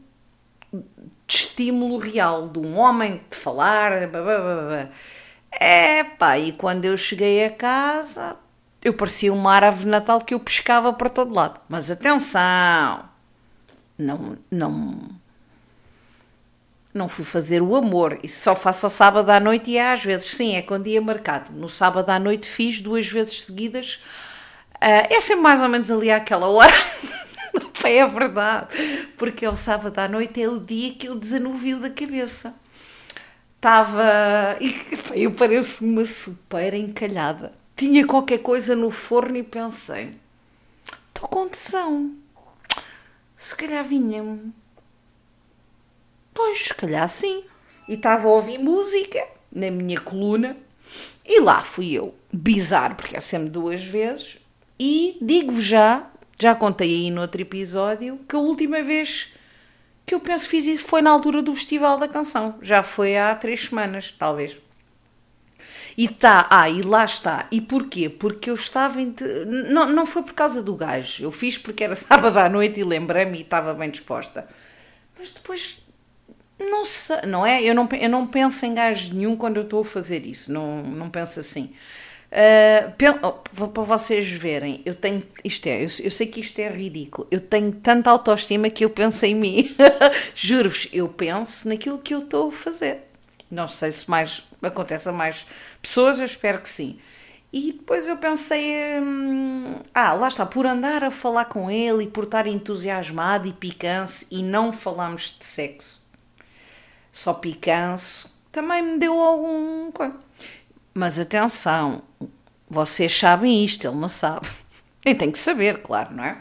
de 0.72 1.36
estímulo 1.36 2.00
real, 2.00 2.50
de 2.50 2.58
um 2.58 2.78
homem 2.78 3.22
de 3.30 3.38
falar, 3.38 4.08
blá, 4.08 4.22
blá, 4.22 4.40
blá, 4.40 4.90
é 5.52 6.04
pá, 6.04 6.38
e 6.40 6.52
quando 6.52 6.86
eu 6.86 6.98
cheguei 6.98 7.46
a 7.46 7.52
casa, 7.52 8.36
eu 8.84 8.94
parecia 8.94 9.32
uma 9.32 9.54
árvore 9.54 9.90
Natal 9.90 10.22
que 10.22 10.34
eu 10.34 10.40
pescava 10.40 10.92
para 10.94 11.10
todo 11.10 11.34
lado. 11.34 11.60
Mas 11.68 11.92
atenção! 11.92 13.08
Não, 13.98 14.38
não, 14.50 15.10
não 16.94 17.10
fui 17.10 17.26
fazer 17.26 17.62
o 17.62 17.76
amor. 17.76 18.20
Isso 18.24 18.42
só 18.42 18.56
faço 18.56 18.86
ao 18.86 18.90
sábado 18.90 19.30
à 19.30 19.40
noite 19.40 19.72
e 19.72 19.80
às 19.80 20.04
vezes, 20.04 20.32
sim, 20.32 20.56
é 20.56 20.62
com 20.62 20.82
dia 20.82 21.02
marcado. 21.02 21.52
No 21.52 21.68
sábado 21.68 22.10
à 22.10 22.18
noite 22.18 22.50
fiz 22.50 22.82
duas 22.82 23.08
vezes 23.08 23.44
seguidas. 23.44 24.02
Uh, 24.81 25.07
é 25.09 25.19
sempre 25.19 25.43
mais 25.43 25.62
ou 25.62 25.67
menos 25.67 25.91
ali 25.91 26.09
àquela 26.09 26.48
hora. 26.48 26.74
é 27.83 28.05
verdade. 28.07 29.07
Porque 29.17 29.45
ao 29.45 29.55
sábado 29.55 30.00
à 30.00 30.07
noite 30.07 30.41
é 30.41 30.48
o 30.48 30.59
dia 30.59 30.93
que 30.93 31.07
eu 31.07 31.15
desanuvio 31.15 31.79
da 31.79 31.89
cabeça. 31.89 32.55
Estava. 33.55 34.57
Eu 35.13 35.31
pareço 35.33 35.83
uma 35.83 36.05
supeira 36.05 36.77
encalhada. 36.77 37.51
Tinha 37.75 38.05
qualquer 38.05 38.39
coisa 38.39 38.75
no 38.75 38.89
forno 38.89 39.36
e 39.36 39.43
pensei: 39.43 40.12
estou 41.07 41.27
com 41.27 41.48
tesão. 41.48 42.15
Se 43.36 43.55
calhar 43.55 43.83
vinha-me. 43.83 44.53
Pois, 46.33 46.67
se 46.67 46.74
calhar 46.74 47.07
sim. 47.09 47.43
E 47.88 47.95
estava 47.95 48.27
a 48.27 48.31
ouvir 48.31 48.59
música 48.59 49.25
na 49.51 49.69
minha 49.69 50.00
coluna. 50.00 50.55
E 51.25 51.39
lá 51.39 51.63
fui 51.63 51.91
eu, 51.91 52.15
bizarro, 52.31 52.95
porque 52.95 53.17
é 53.17 53.19
sempre 53.19 53.50
duas 53.50 53.83
vezes. 53.83 54.38
E 54.79 55.17
digo-vos 55.21 55.63
já, 55.63 56.07
já 56.39 56.55
contei 56.55 56.89
aí 56.89 57.12
no 57.12 57.21
outro 57.21 57.41
episódio, 57.41 58.19
que 58.27 58.36
a 58.36 58.39
última 58.39 58.81
vez 58.81 59.33
que 60.05 60.15
eu 60.15 60.19
penso 60.19 60.48
fiz 60.50 60.65
isso 60.65 60.86
foi 60.86 61.03
na 61.03 61.12
altura 61.12 61.41
do 61.41 61.53
Festival 61.53 61.98
da 62.00 62.07
Canção. 62.07 62.57
Já 62.62 62.81
foi 62.81 63.17
há 63.17 63.36
três 63.36 63.65
semanas, 63.65 64.12
talvez. 64.12 64.57
E 65.95 66.07
tá, 66.07 66.48
ah, 66.50 66.69
e 66.69 66.81
lá 66.81 67.03
está. 67.03 67.48
E 67.51 67.59
porquê? 67.59 68.09
Porque 68.09 68.50
eu 68.50 68.53
estava. 68.53 69.01
Em, 69.01 69.13
não, 69.69 69.88
não 69.89 70.05
foi 70.05 70.24
por 70.24 70.33
causa 70.33 70.63
do 70.63 70.74
gajo. 70.74 71.21
Eu 71.21 71.29
fiz 71.31 71.57
porque 71.57 71.83
era 71.83 71.93
sábado 71.95 72.38
à 72.38 72.48
noite 72.48 72.79
e 72.79 72.83
lembrei-me 72.83 73.38
e 73.38 73.41
estava 73.41 73.74
bem 73.74 73.89
disposta. 73.89 74.48
Mas 75.17 75.31
depois. 75.31 75.79
Não 76.57 76.86
sei, 76.86 77.21
não 77.27 77.45
é? 77.45 77.62
Eu 77.62 77.75
não, 77.75 77.88
eu 77.91 78.09
não 78.09 78.25
penso 78.25 78.65
em 78.65 78.74
gajo 78.74 79.13
nenhum 79.13 79.36
quando 79.36 79.57
eu 79.57 79.63
estou 79.63 79.81
a 79.81 79.86
fazer 79.86 80.25
isso. 80.25 80.51
Não, 80.51 80.81
não 80.81 81.09
penso 81.09 81.39
assim. 81.39 81.74
Uh, 82.31 83.69
para 83.69 83.83
vocês 83.83 84.29
verem, 84.29 84.81
eu 84.86 84.93
tenho. 84.93 85.24
Isto 85.43 85.67
é, 85.67 85.77
eu, 85.77 85.88
eu, 86.03 86.12
sei 86.12 86.27
que 86.27 86.39
isto 86.39 86.59
é 86.59 86.69
ridículo. 86.69 87.27
Eu 87.31 87.41
tenho 87.41 87.71
tanta 87.71 88.12
autoestima 88.12 88.69
que 88.69 88.86
eu 88.86 88.89
penso 88.89 89.25
em 89.25 89.36
mim. 89.36 89.75
Juro-vos, 90.36 90.88
eu 90.93 91.09
penso 91.09 91.67
naquilo 91.67 91.98
que 91.98 92.13
eu 92.13 92.19
estou 92.19 92.50
a 92.50 92.51
fazer. 92.51 93.09
Não 93.50 93.67
sei 93.67 93.91
se 93.91 94.07
mais 94.07 94.43
acontece 94.62 95.09
a 95.09 95.12
mais 95.12 95.48
pessoas, 95.81 96.19
eu 96.19 96.25
espero 96.25 96.62
que 96.62 96.69
sim. 96.69 97.00
E 97.51 97.71
depois 97.74 98.07
eu 98.07 98.15
pensei, 98.15 99.00
hum, 99.01 99.79
ah, 99.91 100.13
lá 100.13 100.27
está, 100.27 100.45
por 100.45 100.67
andar 100.67 101.03
a 101.03 101.09
falar 101.09 101.45
com 101.45 101.69
ele 101.71 102.03
e 102.03 102.07
por 102.07 102.25
estar 102.25 102.45
entusiasmado 102.45 103.48
e 103.48 103.53
picance 103.53 104.27
e 104.29 104.43
não 104.43 104.71
falamos 104.71 105.36
de 105.39 105.45
sexo, 105.45 106.00
só 107.12 107.33
picanço, 107.33 108.31
também 108.51 108.83
me 108.83 109.00
deu 109.00 109.19
algum. 109.19 109.91
Mas 111.00 111.18
atenção, 111.18 112.01
vocês 112.70 113.18
sabem 113.18 113.63
isto, 113.63 113.88
ele 113.88 113.96
não 113.96 114.10
sabe. 114.10 114.50
Nem 115.06 115.15
tem 115.15 115.32
que 115.32 115.38
saber, 115.38 115.77
claro, 115.77 116.13
não 116.13 116.25
é? 116.25 116.39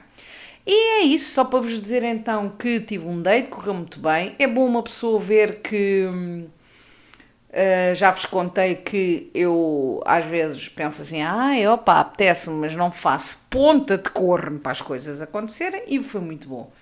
E 0.66 0.98
é 0.98 1.02
isso, 1.02 1.32
só 1.32 1.44
para 1.44 1.60
vos 1.60 1.80
dizer 1.80 2.02
então 2.02 2.50
que 2.58 2.80
tive 2.80 3.06
um 3.06 3.22
date, 3.22 3.50
correu 3.50 3.74
muito 3.74 4.00
bem. 4.00 4.34
É 4.36 4.48
bom 4.48 4.66
uma 4.66 4.82
pessoa 4.82 5.20
ver 5.20 5.62
que. 5.62 6.08
Uh, 7.50 7.94
já 7.94 8.10
vos 8.10 8.26
contei 8.26 8.74
que 8.74 9.30
eu 9.32 10.02
às 10.04 10.24
vezes 10.24 10.68
penso 10.68 11.02
assim, 11.02 11.22
ah, 11.22 11.52
opa, 11.72 12.00
apetece-me, 12.00 12.56
mas 12.56 12.74
não 12.74 12.90
faço 12.90 13.38
ponta 13.48 13.96
de 13.96 14.10
corno 14.10 14.58
para 14.58 14.72
as 14.72 14.82
coisas 14.82 15.22
acontecerem 15.22 15.84
e 15.86 16.02
foi 16.02 16.20
muito 16.20 16.48
bom. 16.48 16.72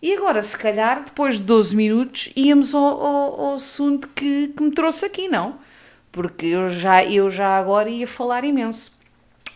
E 0.00 0.14
agora, 0.14 0.40
se 0.40 0.56
calhar, 0.56 1.02
depois 1.04 1.38
de 1.38 1.42
12 1.42 1.74
minutos, 1.74 2.30
íamos 2.36 2.72
ao, 2.76 2.84
ao, 2.84 3.40
ao 3.40 3.54
assunto 3.54 4.08
que, 4.14 4.48
que 4.56 4.62
me 4.62 4.70
trouxe 4.70 5.04
aqui, 5.04 5.26
não? 5.26 5.58
Porque 6.14 6.46
eu 6.46 6.70
já, 6.70 7.04
eu 7.04 7.28
já 7.28 7.58
agora 7.58 7.90
ia 7.90 8.06
falar 8.06 8.44
imenso. 8.44 8.96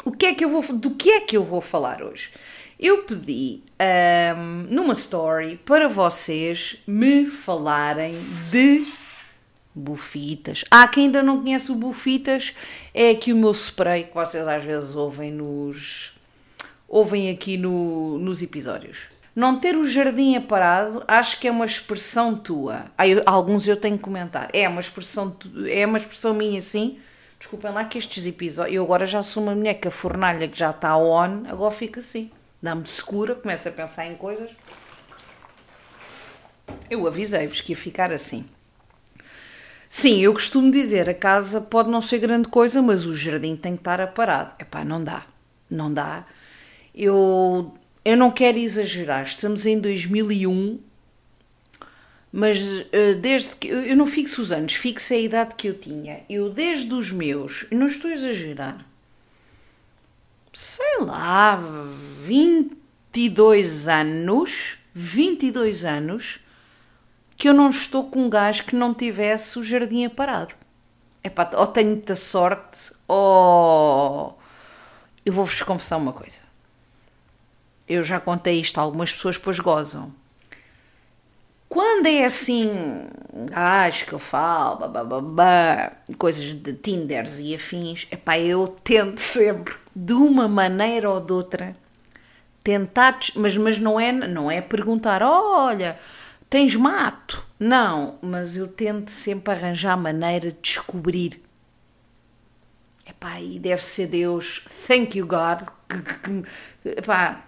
O 0.05 0.11
que 0.11 0.27
é 0.27 0.35
que 0.35 0.45
eu 0.45 0.51
vou, 0.51 0.61
do 0.77 0.91
que 0.91 1.09
é 1.09 1.21
que 1.21 1.37
eu 1.37 1.45
vou 1.45 1.61
falar 1.61 2.03
hoje? 2.03 2.31
Eu 2.81 3.05
pedi 3.05 3.61
um, 4.37 4.67
numa 4.69 4.93
story 4.95 5.61
para 5.65 5.87
vocês 5.89 6.79
me 6.85 7.27
falarem 7.27 8.19
de 8.51 8.85
bufitas. 9.73 10.65
Ah, 10.69 10.89
quem 10.89 11.05
ainda 11.05 11.23
não 11.23 11.43
conhece 11.43 11.71
o 11.71 11.77
bufitas 11.77 12.53
é 12.93 13.11
aqui 13.11 13.33
o 13.33 13.37
meu 13.37 13.53
spray 13.53 14.05
que 14.05 14.15
vocês 14.15 14.49
às 14.49 14.65
vezes 14.65 14.97
ouvem 14.97 15.31
nos 15.31 16.13
ouvem 16.89 17.31
aqui 17.31 17.57
no, 17.57 18.19
nos 18.19 18.43
episódios. 18.43 19.07
Não 19.39 19.57
ter 19.57 19.77
o 19.77 19.87
jardim 19.87 20.35
aparado, 20.35 21.05
acho 21.07 21.39
que 21.39 21.47
é 21.47 21.51
uma 21.53 21.65
expressão 21.65 22.35
tua. 22.35 22.87
Ah, 22.99 23.07
eu, 23.07 23.23
alguns 23.25 23.69
eu 23.69 23.77
tenho 23.77 23.97
que 23.97 24.03
comentar. 24.03 24.49
É 24.53 24.69
uma 24.69 24.81
expressão, 24.81 25.37
é 25.69 25.87
uma 25.87 25.97
expressão 25.97 26.35
minha, 26.35 26.61
sim. 26.61 26.99
Desculpem 27.39 27.71
lá 27.71 27.85
que 27.85 27.97
estes 27.97 28.27
episódios. 28.27 28.75
Eu 28.75 28.83
agora 28.83 29.07
já 29.07 29.23
sou 29.23 29.45
uma 29.45 29.55
mulher 29.55 29.75
que 29.75 29.87
a 29.87 29.93
fornalha 29.93 30.49
que 30.49 30.59
já 30.59 30.71
está 30.71 30.97
on, 30.97 31.45
agora 31.49 31.73
fica 31.73 32.01
assim. 32.01 32.33
Dá-me 32.61 32.85
segura, 32.89 33.37
começa 33.37 33.69
a 33.69 33.73
pensar 33.73 34.09
em 34.09 34.17
coisas. 34.17 34.51
Eu 36.91 37.07
avisei-vos 37.07 37.61
que 37.61 37.71
ia 37.71 37.77
ficar 37.77 38.13
assim. 38.13 38.45
Sim, 39.89 40.19
eu 40.19 40.35
costumo 40.35 40.69
dizer, 40.73 41.09
a 41.09 41.15
casa 41.15 41.61
pode 41.61 41.89
não 41.89 42.01
ser 42.01 42.19
grande 42.19 42.49
coisa, 42.49 42.83
mas 42.83 43.07
o 43.07 43.15
jardim 43.15 43.55
tem 43.55 43.75
que 43.75 43.83
estar 43.83 44.01
aparado. 44.01 44.57
Epá, 44.59 44.83
não 44.83 45.05
dá. 45.05 45.23
Não 45.71 45.95
dá. 45.95 46.25
Eu 46.93 47.79
eu 48.05 48.17
não 48.17 48.31
quero 48.31 48.59
exagerar, 48.59 49.25
estamos 49.25 49.67
em 49.67 49.79
2001, 49.79 50.81
mas 52.33 52.59
uh, 52.61 53.19
desde 53.21 53.57
que. 53.57 53.69
Eu 53.69 53.97
não 53.97 54.07
fixo 54.07 54.41
os 54.41 54.53
anos, 54.53 54.75
fixo 54.75 55.13
a 55.15 55.17
idade 55.17 55.55
que 55.55 55.69
eu 55.69 55.75
tinha. 55.75 56.23
Eu, 56.29 56.51
desde 56.51 56.93
os 56.95 57.11
meus, 57.11 57.67
não 57.71 57.87
estou 57.87 58.11
a 58.11 58.15
exagerar, 58.15 58.85
sei 60.53 60.99
lá, 61.01 61.61
22 62.25 63.89
anos, 63.89 64.79
22 64.95 65.85
anos, 65.85 66.41
que 67.37 67.49
eu 67.49 67.55
não 67.55 67.71
estou 67.71 68.11
com 68.11 68.27
um 68.27 68.31
gajo 68.31 68.65
que 68.65 68.77
não 68.77 68.95
tivesse 68.95 69.59
o 69.59 69.65
jardim 69.65 70.05
aparado. 70.05 70.55
Epá, 71.23 71.51
ou 71.55 71.67
tenho 71.67 71.91
muita 71.91 72.15
sorte, 72.15 72.93
ou. 73.07 74.39
Eu 75.25 75.33
vou-vos 75.33 75.61
confessar 75.63 75.97
uma 75.99 76.13
coisa 76.13 76.48
eu 77.89 78.03
já 78.03 78.21
contei 78.21 78.61
isto, 78.61 78.79
algumas 78.79 79.13
pessoas 79.13 79.37
depois 79.37 79.59
gozam. 79.59 80.13
Quando 81.69 82.07
é 82.07 82.25
assim, 82.25 82.71
gás 83.51 84.03
que 84.03 84.13
eu 84.13 84.19
falo, 84.19 84.91
coisas 86.17 86.55
de 86.55 86.73
Tinders 86.73 87.39
e 87.41 87.55
afins, 87.55 88.07
epá, 88.11 88.39
eu 88.39 88.69
tento 88.83 89.19
sempre, 89.19 89.75
de 89.95 90.15
uma 90.15 90.49
maneira 90.49 91.11
ou 91.11 91.21
de 91.21 91.33
outra, 91.33 91.77
tentar, 92.65 93.19
mas, 93.37 93.57
mas 93.57 93.79
não, 93.79 94.01
é, 94.01 94.13
não 94.13 94.51
é 94.51 94.61
perguntar, 94.61 95.23
olha, 95.23 95.99
tens 96.49 96.75
mato? 96.75 97.47
Não, 97.59 98.19
mas 98.23 98.57
eu 98.57 98.67
tento 98.69 99.11
sempre 99.11 99.53
arranjar 99.53 99.97
maneira 99.97 100.51
de 100.51 100.59
descobrir. 100.61 101.43
Epá, 103.07 103.41
e 103.41 103.59
deve 103.59 103.83
ser 103.83 104.07
Deus, 104.07 104.63
thank 104.87 105.19
you 105.19 105.27
God, 105.27 105.67
epá, 106.85 107.48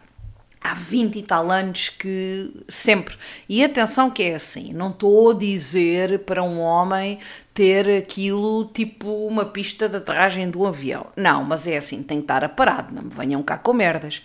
há 0.60 0.74
20 0.74 1.16
e 1.16 1.22
tal 1.22 1.50
anos 1.50 1.88
que 1.88 2.52
sempre. 2.68 3.16
E 3.48 3.64
atenção 3.64 4.10
que 4.10 4.22
é 4.22 4.34
assim, 4.34 4.72
não 4.72 4.90
estou 4.90 5.30
a 5.30 5.34
dizer 5.34 6.20
para 6.20 6.42
um 6.42 6.60
homem 6.60 7.18
ter 7.54 7.98
aquilo 7.98 8.66
tipo 8.66 9.26
uma 9.26 9.46
pista 9.46 9.88
de 9.88 9.96
aterragem 9.96 10.50
do 10.50 10.66
avião. 10.66 11.06
Não, 11.16 11.42
mas 11.42 11.66
é 11.66 11.76
assim, 11.76 12.02
tem 12.02 12.18
que 12.18 12.24
estar 12.24 12.44
aparado, 12.44 12.94
não 12.94 13.02
me 13.02 13.10
venham 13.10 13.42
cá 13.42 13.56
com 13.56 13.72
merdas. 13.72 14.22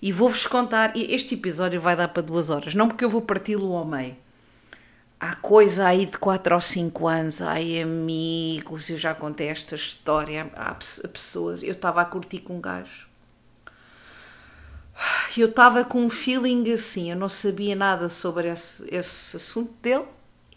E 0.00 0.12
vou-vos 0.12 0.46
contar, 0.46 0.92
este 0.94 1.34
episódio 1.34 1.80
vai 1.80 1.96
dar 1.96 2.08
para 2.08 2.22
duas 2.22 2.50
horas, 2.50 2.74
não 2.74 2.86
porque 2.86 3.04
eu 3.04 3.10
vou 3.10 3.22
parti-lo 3.22 3.74
ao 3.74 3.84
meio. 3.84 4.16
Há 5.20 5.34
coisa 5.34 5.88
aí 5.88 6.06
de 6.06 6.16
4 6.16 6.54
ou 6.54 6.60
5 6.60 7.08
anos, 7.08 7.42
ai 7.42 7.82
amigos, 7.82 8.88
eu 8.88 8.96
já 8.96 9.14
contei 9.14 9.48
esta 9.48 9.74
história 9.74 10.48
a 10.54 10.74
pessoas. 11.08 11.60
Eu 11.64 11.72
estava 11.72 12.00
a 12.00 12.04
curtir 12.04 12.38
com 12.38 12.58
um 12.58 12.60
gajo 12.60 13.07
eu 15.36 15.48
estava 15.48 15.84
com 15.84 16.04
um 16.04 16.10
feeling 16.10 16.72
assim, 16.72 17.10
eu 17.10 17.16
não 17.16 17.28
sabia 17.28 17.76
nada 17.76 18.08
sobre 18.08 18.48
esse, 18.48 18.84
esse 18.92 19.36
assunto 19.36 19.72
dele. 19.80 20.04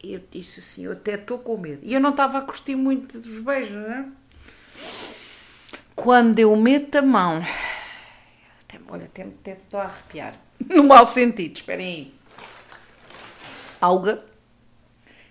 E 0.03 0.13
eu 0.13 0.21
disse 0.31 0.59
assim: 0.59 0.85
Eu 0.85 0.93
até 0.93 1.13
estou 1.13 1.37
com 1.37 1.57
medo. 1.57 1.81
E 1.83 1.93
eu 1.93 1.99
não 1.99 2.09
estava 2.09 2.39
a 2.39 2.41
curtir 2.41 2.75
muito 2.75 3.19
dos 3.19 3.39
beijos, 3.39 3.75
né? 3.75 4.09
Quando 5.95 6.39
eu 6.39 6.55
meto 6.55 6.95
a 6.95 7.01
mão, 7.03 7.43
até, 8.63 8.79
olha, 8.89 9.05
até, 9.05 9.21
até 9.23 9.51
estou 9.51 9.79
a 9.79 9.83
arrepiar, 9.83 10.33
no 10.67 10.83
mau 10.83 11.05
sentido, 11.05 11.55
esperem 11.55 11.87
aí. 11.87 12.15
Alga, 13.79 14.23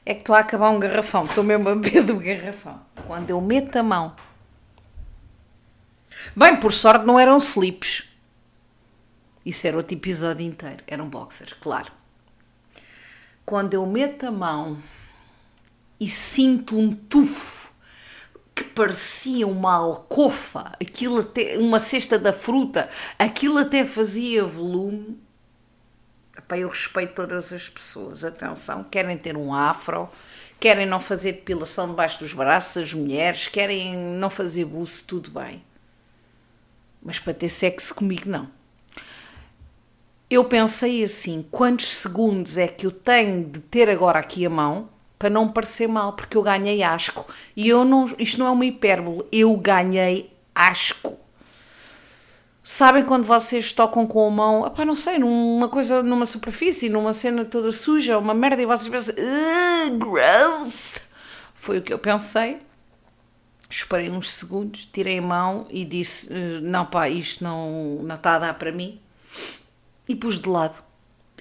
é 0.06 0.14
que 0.14 0.20
estou 0.20 0.36
a 0.36 0.40
acabar 0.40 0.70
um 0.70 0.78
garrafão, 0.78 1.24
estou 1.24 1.42
mesmo 1.42 1.68
a 1.68 1.74
beber 1.74 2.04
do 2.04 2.16
garrafão. 2.16 2.80
Quando 3.06 3.30
eu 3.30 3.40
meto 3.40 3.76
a 3.76 3.82
mão 3.82 4.14
Bem, 6.34 6.56
por 6.56 6.72
sorte 6.72 7.06
não 7.06 7.18
eram 7.18 7.38
slips. 7.38 8.08
Isso 9.44 9.66
era 9.66 9.76
outro 9.76 9.96
episódio 9.96 10.44
inteiro. 10.44 10.82
Eram 10.86 11.08
boxers, 11.08 11.52
claro. 11.54 11.92
Quando 13.44 13.74
eu 13.74 13.86
meto 13.86 14.26
a 14.26 14.30
mão 14.30 14.78
e 15.98 16.08
sinto 16.08 16.78
um 16.78 16.94
tufo 16.94 17.70
que 18.54 18.64
parecia 18.64 19.46
uma 19.46 19.74
alcofa, 19.74 20.72
aquilo 20.80 21.20
até, 21.20 21.56
uma 21.58 21.80
cesta 21.80 22.18
da 22.18 22.32
fruta, 22.32 22.90
aquilo 23.18 23.58
até 23.58 23.86
fazia 23.86 24.44
volume. 24.44 25.18
Epá, 26.36 26.58
eu 26.58 26.68
respeito 26.68 27.14
todas 27.14 27.52
as 27.52 27.68
pessoas, 27.68 28.24
atenção, 28.24 28.84
querem 28.84 29.16
ter 29.16 29.36
um 29.36 29.54
afro, 29.54 30.08
querem 30.58 30.86
não 30.86 31.00
fazer 31.00 31.32
depilação 31.32 31.88
debaixo 31.88 32.18
dos 32.18 32.34
braços, 32.34 32.76
as 32.82 32.94
mulheres, 32.94 33.48
querem 33.48 33.96
não 33.96 34.28
fazer 34.28 34.66
buço, 34.66 35.04
tudo 35.06 35.30
bem. 35.30 35.64
Mas 37.02 37.18
para 37.18 37.32
ter 37.32 37.48
sexo 37.48 37.94
comigo, 37.94 38.28
não. 38.28 38.59
Eu 40.30 40.44
pensei 40.44 41.02
assim: 41.02 41.44
quantos 41.50 41.92
segundos 41.92 42.56
é 42.56 42.68
que 42.68 42.86
eu 42.86 42.92
tenho 42.92 43.44
de 43.44 43.58
ter 43.58 43.90
agora 43.90 44.20
aqui 44.20 44.46
a 44.46 44.50
mão 44.50 44.88
para 45.18 45.28
não 45.28 45.48
parecer 45.48 45.88
mal? 45.88 46.12
Porque 46.12 46.36
eu 46.36 46.42
ganhei 46.42 46.82
asco. 46.84 47.26
E 47.56 47.68
eu 47.68 47.84
não, 47.84 48.04
isto 48.16 48.38
não 48.38 48.46
é 48.46 48.50
uma 48.50 48.64
hipérbole, 48.64 49.26
eu 49.32 49.56
ganhei 49.56 50.32
asco. 50.54 51.18
Sabem 52.62 53.04
quando 53.04 53.24
vocês 53.24 53.72
tocam 53.72 54.06
com 54.06 54.28
a 54.28 54.30
mão, 54.30 54.62
opá, 54.62 54.84
não 54.84 54.94
sei, 54.94 55.18
numa 55.18 55.68
coisa, 55.68 56.02
numa 56.04 56.24
superfície, 56.24 56.88
numa 56.88 57.12
cena 57.12 57.44
toda 57.44 57.72
suja, 57.72 58.16
uma 58.16 58.34
merda, 58.34 58.62
e 58.62 58.66
vocês 58.66 58.88
pensam, 58.88 59.14
gross! 59.98 61.08
Foi 61.54 61.78
o 61.78 61.82
que 61.82 61.92
eu 61.92 61.98
pensei. 61.98 62.58
Esperei 63.68 64.08
uns 64.10 64.30
segundos, 64.30 64.84
tirei 64.92 65.18
a 65.18 65.22
mão 65.22 65.66
e 65.70 65.84
disse: 65.84 66.32
Não, 66.62 66.86
pá, 66.86 67.08
isto 67.08 67.42
não, 67.42 68.00
não 68.02 68.14
está 68.14 68.36
a 68.36 68.38
dar 68.38 68.54
para 68.54 68.72
mim. 68.72 69.00
E 70.10 70.16
pus 70.16 70.40
de 70.40 70.48
lado. 70.48 70.82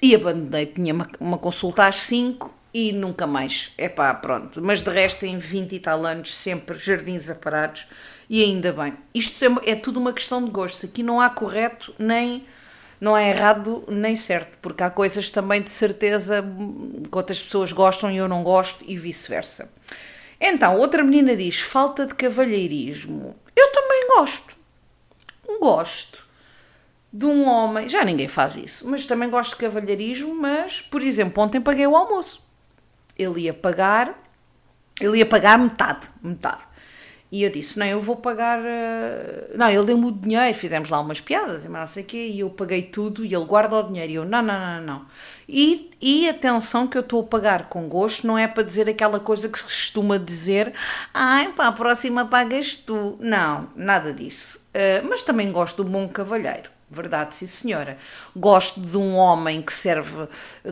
E 0.00 0.14
abandonei. 0.14 0.64
Tinha 0.64 0.94
uma, 0.94 1.08
uma 1.18 1.38
consulta 1.38 1.88
às 1.88 1.96
5 2.02 2.54
e 2.72 2.92
nunca 2.92 3.26
mais. 3.26 3.72
É 3.76 3.88
pá, 3.88 4.14
pronto. 4.14 4.62
Mas 4.62 4.84
de 4.84 4.90
resto, 4.90 5.26
em 5.26 5.38
20 5.38 5.72
e 5.72 5.80
tal 5.80 6.06
anos, 6.06 6.36
sempre 6.36 6.78
jardins 6.78 7.28
aparados 7.28 7.88
e 8.28 8.44
ainda 8.44 8.72
bem. 8.72 8.94
Isto 9.12 9.44
é, 9.44 9.72
é 9.72 9.74
tudo 9.74 9.98
uma 9.98 10.12
questão 10.12 10.44
de 10.44 10.52
gostos. 10.52 10.84
Aqui 10.84 11.02
não 11.02 11.20
há 11.20 11.28
correto 11.28 11.92
nem. 11.98 12.46
Não 13.00 13.18
é 13.18 13.30
errado 13.30 13.82
nem 13.88 14.14
certo, 14.14 14.56
porque 14.62 14.84
há 14.84 14.90
coisas 14.90 15.30
também 15.30 15.60
de 15.60 15.70
certeza 15.70 16.44
que 17.10 17.16
outras 17.16 17.42
pessoas 17.42 17.72
gostam 17.72 18.08
e 18.08 18.18
eu 18.18 18.28
não 18.28 18.44
gosto 18.44 18.84
e 18.86 18.96
vice-versa. 18.96 19.68
Então, 20.40 20.76
outra 20.76 21.02
menina 21.02 21.34
diz: 21.34 21.60
falta 21.60 22.06
de 22.06 22.14
cavalheirismo. 22.14 23.34
Eu 23.56 23.72
também 23.72 24.06
gosto. 24.16 24.54
Gosto 25.58 26.29
de 27.12 27.26
um 27.26 27.48
homem. 27.48 27.88
Já 27.88 28.04
ninguém 28.04 28.28
faz 28.28 28.56
isso, 28.56 28.88
mas 28.88 29.06
também 29.06 29.28
gosto 29.28 29.52
de 29.52 29.56
cavalheirismo. 29.56 30.34
Mas, 30.34 30.80
por 30.80 31.02
exemplo, 31.02 31.42
ontem 31.42 31.60
paguei 31.60 31.86
o 31.86 31.96
almoço. 31.96 32.42
Ele 33.18 33.42
ia 33.42 33.54
pagar, 33.54 34.18
ele 35.00 35.18
ia 35.18 35.26
pagar 35.26 35.58
metade, 35.58 36.08
metade. 36.22 36.70
E 37.32 37.44
eu 37.44 37.50
disse: 37.50 37.78
Não, 37.78 37.86
eu 37.86 38.00
vou 38.00 38.16
pagar. 38.16 38.58
Uh... 38.58 39.56
Não, 39.56 39.70
ele 39.70 39.84
deu-me 39.84 40.06
o 40.06 40.12
dinheiro, 40.12 40.56
fizemos 40.56 40.88
lá 40.88 41.00
umas 41.00 41.20
piadas, 41.20 41.64
mas 41.66 41.80
não 41.80 41.86
sei 41.86 42.02
o 42.02 42.06
quê, 42.06 42.26
e 42.28 42.40
eu 42.40 42.50
paguei 42.50 42.82
tudo 42.82 43.24
e 43.24 43.34
ele 43.34 43.44
guarda 43.44 43.76
o 43.76 43.82
dinheiro. 43.84 44.12
E 44.12 44.14
eu: 44.16 44.24
Não, 44.24 44.42
não, 44.42 44.58
não, 44.58 44.80
não. 44.80 45.06
E, 45.52 45.90
e 46.00 46.28
atenção, 46.28 46.86
que 46.86 46.96
eu 46.96 47.00
estou 47.00 47.22
a 47.22 47.24
pagar 47.24 47.68
com 47.68 47.88
gosto, 47.88 48.24
não 48.24 48.38
é 48.38 48.46
para 48.46 48.62
dizer 48.62 48.88
aquela 48.88 49.18
coisa 49.18 49.48
que 49.48 49.58
se 49.58 49.64
costuma 49.64 50.16
dizer: 50.16 50.72
Ai, 51.12 51.52
para 51.52 51.66
a 51.66 51.72
próxima 51.72 52.24
pagas 52.24 52.76
tu. 52.76 53.16
Não, 53.18 53.68
nada 53.74 54.12
disso. 54.12 54.64
Uh, 54.68 55.08
mas 55.08 55.24
também 55.24 55.50
gosto 55.50 55.82
do 55.82 55.90
bom 55.90 56.08
cavalheiro. 56.08 56.70
Verdade, 56.88 57.34
sim 57.34 57.46
senhora. 57.46 57.98
Gosto 58.34 58.80
de 58.80 58.96
um 58.96 59.16
homem 59.16 59.60
que 59.60 59.72
serve, 59.72 60.28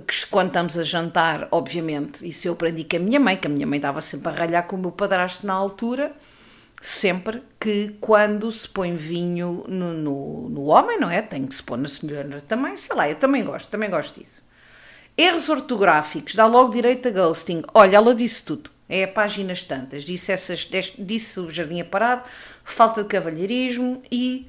que 0.07 0.27
quando 0.27 0.49
estamos 0.49 0.79
a 0.79 0.85
jantar, 0.85 1.49
obviamente, 1.51 2.29
isso 2.29 2.47
eu 2.47 2.53
aprendi 2.53 2.85
com 2.85 2.97
a 2.97 3.01
minha 3.01 3.19
mãe, 3.19 3.37
que 3.37 3.49
a 3.49 3.51
minha 3.51 3.67
mãe 3.67 3.79
estava 3.79 4.01
sempre 4.01 4.29
a 4.29 4.33
ralhar 4.33 4.67
com 4.69 4.77
o 4.77 4.79
meu 4.79 4.93
padrasto 4.93 5.45
na 5.45 5.55
altura, 5.55 6.13
sempre 6.81 7.43
que 7.59 7.97
quando 8.01 8.51
se 8.53 8.69
põe 8.69 8.95
vinho 8.95 9.65
no, 9.67 9.93
no, 9.93 10.49
no, 10.49 10.65
homem, 10.67 11.01
não 11.01 11.11
é? 11.11 11.21
Tem 11.21 11.45
que 11.45 11.55
se 11.55 11.63
pôr 11.63 11.77
na 11.77 11.89
senhora 11.89 12.41
também, 12.43 12.77
sei 12.77 12.95
lá, 12.95 13.09
eu 13.09 13.17
também 13.17 13.45
gosto, 13.45 13.69
também 13.69 13.91
gosto 13.91 14.21
disso. 14.21 14.48
Erros 15.21 15.49
ortográficos, 15.49 16.37
dá 16.37 16.47
logo 16.47 16.73
direito 16.73 17.09
a 17.09 17.11
ghosting. 17.11 17.63
Olha, 17.75 17.97
ela 17.97 18.15
disse 18.15 18.45
tudo. 18.45 18.71
É 18.89 19.03
a 19.03 19.09
páginas 19.09 19.65
tantas. 19.65 20.05
Disse, 20.05 20.31
essas, 20.31 20.69
disse 20.97 21.41
o 21.41 21.51
jardim 21.51 21.81
aparado, 21.81 22.23
falta 22.63 23.03
de 23.03 23.09
cavalheirismo 23.09 24.01
e 24.13 24.49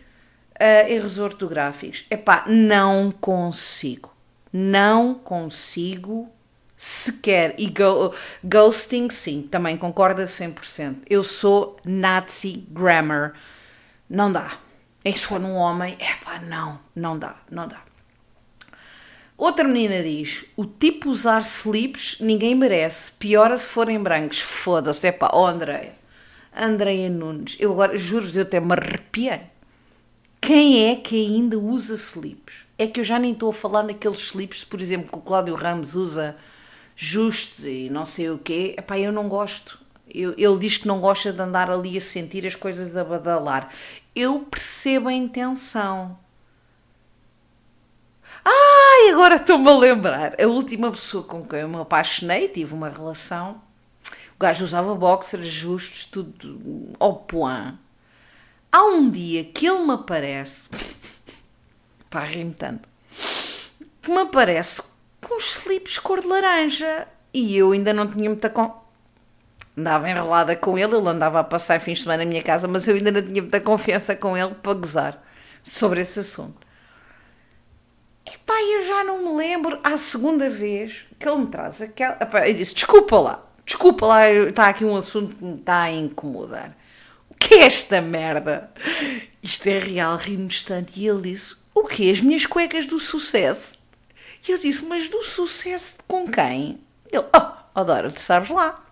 uh, 0.53 0.87
erros 0.87 1.17
ortográficos. 1.17 2.05
Epá, 2.11 2.45
não 2.47 3.11
consigo. 3.11 4.15
Não 4.53 5.15
consigo 5.15 6.31
sequer. 6.77 7.55
E 7.57 7.67
go, 7.67 8.13
ghosting, 8.43 9.09
sim, 9.09 9.41
também 9.41 9.75
concorda 9.75 10.25
100%. 10.25 10.97
Eu 11.09 11.23
sou 11.23 11.77
Nazi 11.83 12.63
grammar. 12.69 13.33
Não 14.07 14.31
dá. 14.31 14.51
E 15.03 15.11
se 15.13 15.33
num 15.39 15.55
homem, 15.55 15.97
é 15.99 16.13
pá, 16.23 16.37
não, 16.37 16.79
não 16.95 17.17
dá, 17.17 17.37
não 17.49 17.67
dá. 17.67 17.88
Outra 19.39 19.63
menina 19.63 20.03
diz: 20.03 20.43
o 20.57 20.65
tipo 20.65 21.09
usar 21.09 21.39
slips 21.39 22.17
ninguém 22.19 22.53
merece, 22.53 23.13
piora 23.13 23.57
se 23.57 23.67
forem 23.67 24.03
brancos. 24.03 24.41
Foda-se, 24.41 25.07
é 25.07 25.13
pá, 25.13 25.31
oh 25.33 25.45
Andréia. 25.45 25.93
Andréia 26.53 27.09
Nunes, 27.09 27.55
eu 27.57 27.71
agora 27.71 27.97
juro-vos, 27.97 28.35
eu 28.35 28.41
até 28.41 28.59
me 28.59 28.73
arrepiei. 28.73 29.43
Quem 30.41 30.89
é 30.89 30.95
que 30.97 31.15
ainda 31.15 31.57
usa 31.57 31.95
slips? 31.95 32.67
É 32.77 32.85
que 32.85 32.99
eu 32.99 33.03
já 33.03 33.17
nem 33.17 33.31
estou 33.31 33.49
a 33.49 33.53
falar 33.53 33.83
naqueles 33.83 34.19
slips, 34.19 34.65
por 34.65 34.81
exemplo, 34.81 35.09
que 35.09 35.17
o 35.17 35.21
Cláudio 35.21 35.55
Ramos 35.55 35.95
usa 35.95 36.35
justos 36.93 37.65
e 37.65 37.89
não 37.89 38.03
sei 38.03 38.29
o 38.29 38.37
quê, 38.37 38.75
epá, 38.77 38.99
eu 38.99 39.13
não 39.13 39.29
gosto. 39.29 39.79
Eu, 40.13 40.33
ele 40.37 40.59
diz 40.59 40.75
que 40.75 40.87
não 40.87 40.99
gosta 40.99 41.31
de 41.31 41.41
andar 41.41 41.71
ali 41.71 41.97
a 41.97 42.01
sentir 42.01 42.45
as 42.45 42.55
coisas 42.55 42.95
a 42.95 43.05
badalar. 43.05 43.69
Eu 44.13 44.39
percebo 44.39 45.07
a 45.07 45.13
intenção. 45.13 46.17
Ai, 48.43 49.09
agora 49.11 49.35
estou-me 49.35 49.69
a 49.69 49.77
lembrar. 49.77 50.41
A 50.41 50.47
última 50.47 50.91
pessoa 50.91 51.23
com 51.23 51.45
quem 51.45 51.59
eu 51.59 51.69
me 51.69 51.77
apaixonei, 51.77 52.47
tive 52.47 52.73
uma 52.73 52.89
relação. 52.89 53.61
O 54.35 54.39
gajo 54.39 54.63
usava 54.63 54.95
boxers 54.95 55.47
justos, 55.47 56.05
tudo 56.05 56.95
ao 56.99 57.15
point. 57.15 57.77
Há 58.71 58.83
um 58.85 59.09
dia 59.09 59.43
que 59.43 59.67
ele 59.67 59.79
me 59.79 59.93
aparece. 59.93 60.69
Pá, 62.09 62.23
rimo 62.23 62.53
tanto. 62.53 62.87
Que 64.01 64.11
me 64.11 64.19
aparece 64.19 64.81
com 65.21 65.37
os 65.37 65.57
slips 65.57 65.99
cor 65.99 66.21
de 66.21 66.27
laranja. 66.27 67.07
E 67.33 67.55
eu 67.57 67.71
ainda 67.71 67.93
não 67.93 68.07
tinha 68.07 68.29
muita. 68.29 68.49
Con... 68.49 68.71
Andava 69.77 70.09
enrolada 70.09 70.55
com 70.55 70.77
ele, 70.77 70.95
ele 70.95 71.07
andava 71.07 71.39
a 71.39 71.43
passar 71.43 71.79
fins 71.79 71.99
de 71.99 72.03
semana 72.03 72.23
na 72.23 72.29
minha 72.29 72.43
casa, 72.43 72.67
mas 72.67 72.87
eu 72.87 72.95
ainda 72.95 73.11
não 73.11 73.21
tinha 73.21 73.41
muita 73.41 73.61
confiança 73.61 74.15
com 74.15 74.37
ele 74.37 74.53
para 74.55 74.73
gozar 74.73 75.23
sobre 75.63 76.01
esse 76.01 76.19
assunto. 76.19 76.68
E 78.31 78.37
pá, 78.39 78.53
eu 78.61 78.81
já 78.83 79.03
não 79.03 79.23
me 79.23 79.35
lembro, 79.35 79.79
à 79.83 79.97
segunda 79.97 80.49
vez 80.49 81.07
que 81.17 81.27
ele 81.27 81.41
me 81.41 81.47
traz 81.47 81.81
aquela. 81.81 82.17
Epá, 82.21 82.47
eu 82.47 82.53
disse: 82.53 82.75
desculpa 82.75 83.19
lá, 83.19 83.43
desculpa 83.65 84.05
lá, 84.05 84.29
está 84.29 84.67
aqui 84.67 84.85
um 84.85 84.95
assunto 84.95 85.35
que 85.35 85.43
me 85.43 85.55
está 85.55 85.81
a 85.83 85.91
incomodar. 85.91 86.77
O 87.29 87.35
que 87.35 87.55
é 87.55 87.63
esta 87.63 88.01
merda? 88.01 88.71
Isto 89.41 89.67
é 89.67 89.79
real, 89.79 90.17
rimos 90.17 90.63
tanto. 90.63 90.93
E 90.95 91.07
ele 91.07 91.31
disse: 91.31 91.55
o 91.73 91.83
que? 91.83 92.11
As 92.11 92.21
minhas 92.21 92.45
cuecas 92.45 92.85
do 92.85 92.99
sucesso. 92.99 93.77
E 94.47 94.51
eu 94.51 94.57
disse, 94.57 94.85
mas 94.85 95.09
do 95.09 95.23
sucesso 95.23 95.97
com 96.07 96.27
quem? 96.29 96.79
Ele, 97.11 97.25
oh, 97.35 97.79
adoro, 97.79 98.11
tu 98.11 98.19
sabes 98.19 98.49
lá. 98.49 98.83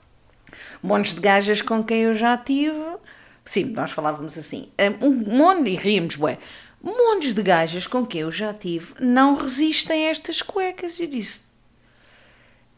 Montes 0.81 1.15
de 1.15 1.21
gajas 1.21 1.61
com 1.61 1.83
quem 1.83 2.03
eu 2.03 2.13
já 2.13 2.37
tive. 2.37 2.81
Sim, 3.43 3.65
nós 3.65 3.91
falávamos 3.91 4.37
assim. 4.37 4.69
Um 5.01 5.11
monte, 5.37 5.69
e 5.69 5.75
ríamos, 5.75 6.15
bué. 6.15 6.37
Montes 6.87 7.33
de 7.33 7.43
gajas 7.43 7.85
com 7.85 8.05
quem 8.05 8.21
eu 8.21 8.31
já 8.31 8.53
tive 8.53 8.93
não 8.97 9.35
resistem 9.35 10.07
a 10.07 10.09
estas 10.09 10.41
cuecas. 10.41 10.97
E 10.97 11.03
eu 11.03 11.09
disse, 11.09 11.41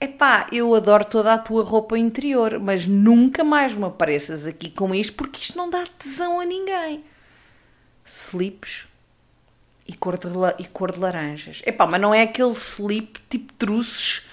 epá, 0.02 0.48
eu 0.52 0.74
adoro 0.74 1.06
toda 1.06 1.32
a 1.32 1.38
tua 1.38 1.64
roupa 1.64 1.96
interior, 1.96 2.58
mas 2.60 2.88
nunca 2.88 3.44
mais 3.44 3.76
me 3.76 3.86
apareças 3.86 4.48
aqui 4.48 4.72
com 4.72 4.96
isto, 4.96 5.14
porque 5.14 5.40
isto 5.40 5.56
não 5.56 5.70
dá 5.70 5.86
tesão 6.00 6.40
a 6.40 6.46
ninguém. 6.46 7.04
Slips 8.04 8.88
e 9.88 9.94
cor 9.94 10.18
de, 10.18 10.28
e 10.58 10.66
cor 10.66 10.92
de 10.92 10.98
laranjas. 10.98 11.62
Epá, 11.64 11.86
mas 11.86 12.02
não 12.02 12.12
é 12.12 12.24
aquele 12.24 12.54
slip 12.54 13.20
tipo 13.30 13.54
truces 13.54 14.26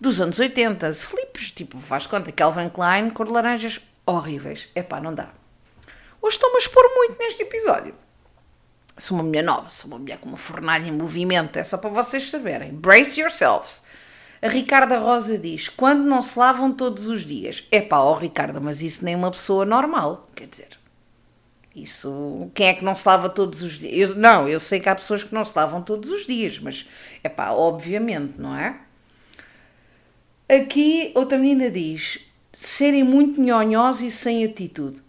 dos 0.00 0.22
anos 0.22 0.38
80. 0.38 0.88
Slips, 0.88 1.50
tipo, 1.50 1.78
faz 1.78 2.06
conta, 2.06 2.32
Calvin 2.32 2.70
Klein, 2.70 3.10
cor 3.10 3.26
de 3.26 3.32
laranjas, 3.32 3.78
horríveis. 4.06 4.70
Epá, 4.74 5.02
não 5.02 5.14
dá. 5.14 5.28
Hoje 6.22 6.36
estou-me 6.36 6.56
a 6.56 6.58
expor 6.60 6.84
muito 6.96 7.18
neste 7.18 7.42
episódio. 7.42 8.07
Sou 8.98 9.16
uma 9.16 9.24
mulher 9.24 9.44
nova, 9.44 9.68
sou 9.70 9.90
uma 9.90 9.98
mulher 9.98 10.18
com 10.18 10.28
uma 10.28 10.36
fornalha 10.36 10.86
em 10.86 10.92
movimento, 10.92 11.56
é 11.58 11.62
só 11.62 11.78
para 11.78 11.90
vocês 11.90 12.30
saberem. 12.30 12.72
Brace 12.72 13.20
yourselves. 13.20 13.82
A 14.40 14.48
Ricarda 14.48 14.98
Rosa 14.98 15.36
diz: 15.38 15.68
quando 15.68 16.04
não 16.04 16.22
se 16.22 16.38
lavam 16.38 16.72
todos 16.72 17.08
os 17.08 17.24
dias? 17.24 17.66
É 17.70 17.80
pá, 17.80 17.98
ó 17.98 18.14
Ricarda, 18.14 18.60
mas 18.60 18.82
isso 18.82 19.04
nem 19.04 19.14
uma 19.14 19.30
pessoa 19.30 19.64
normal, 19.64 20.26
quer 20.34 20.46
dizer. 20.46 20.78
isso, 21.74 22.50
quem 22.54 22.68
é 22.68 22.74
que 22.74 22.84
não 22.84 22.94
se 22.94 23.06
lava 23.06 23.28
todos 23.28 23.62
os 23.62 23.78
dias? 23.78 24.10
Eu, 24.10 24.16
não, 24.16 24.48
eu 24.48 24.60
sei 24.60 24.80
que 24.80 24.88
há 24.88 24.94
pessoas 24.94 25.24
que 25.24 25.34
não 25.34 25.44
se 25.44 25.52
lavam 25.56 25.82
todos 25.82 26.10
os 26.10 26.26
dias, 26.26 26.58
mas 26.58 26.88
é 27.22 27.28
pá, 27.28 27.50
obviamente, 27.50 28.34
não 28.38 28.56
é? 28.56 28.80
Aqui 30.48 31.12
outra 31.14 31.36
menina 31.36 31.70
diz 31.70 32.20
serem 32.52 33.04
muito 33.04 33.40
nhonhós 33.40 34.00
e 34.00 34.10
sem 34.10 34.44
atitude. 34.44 35.02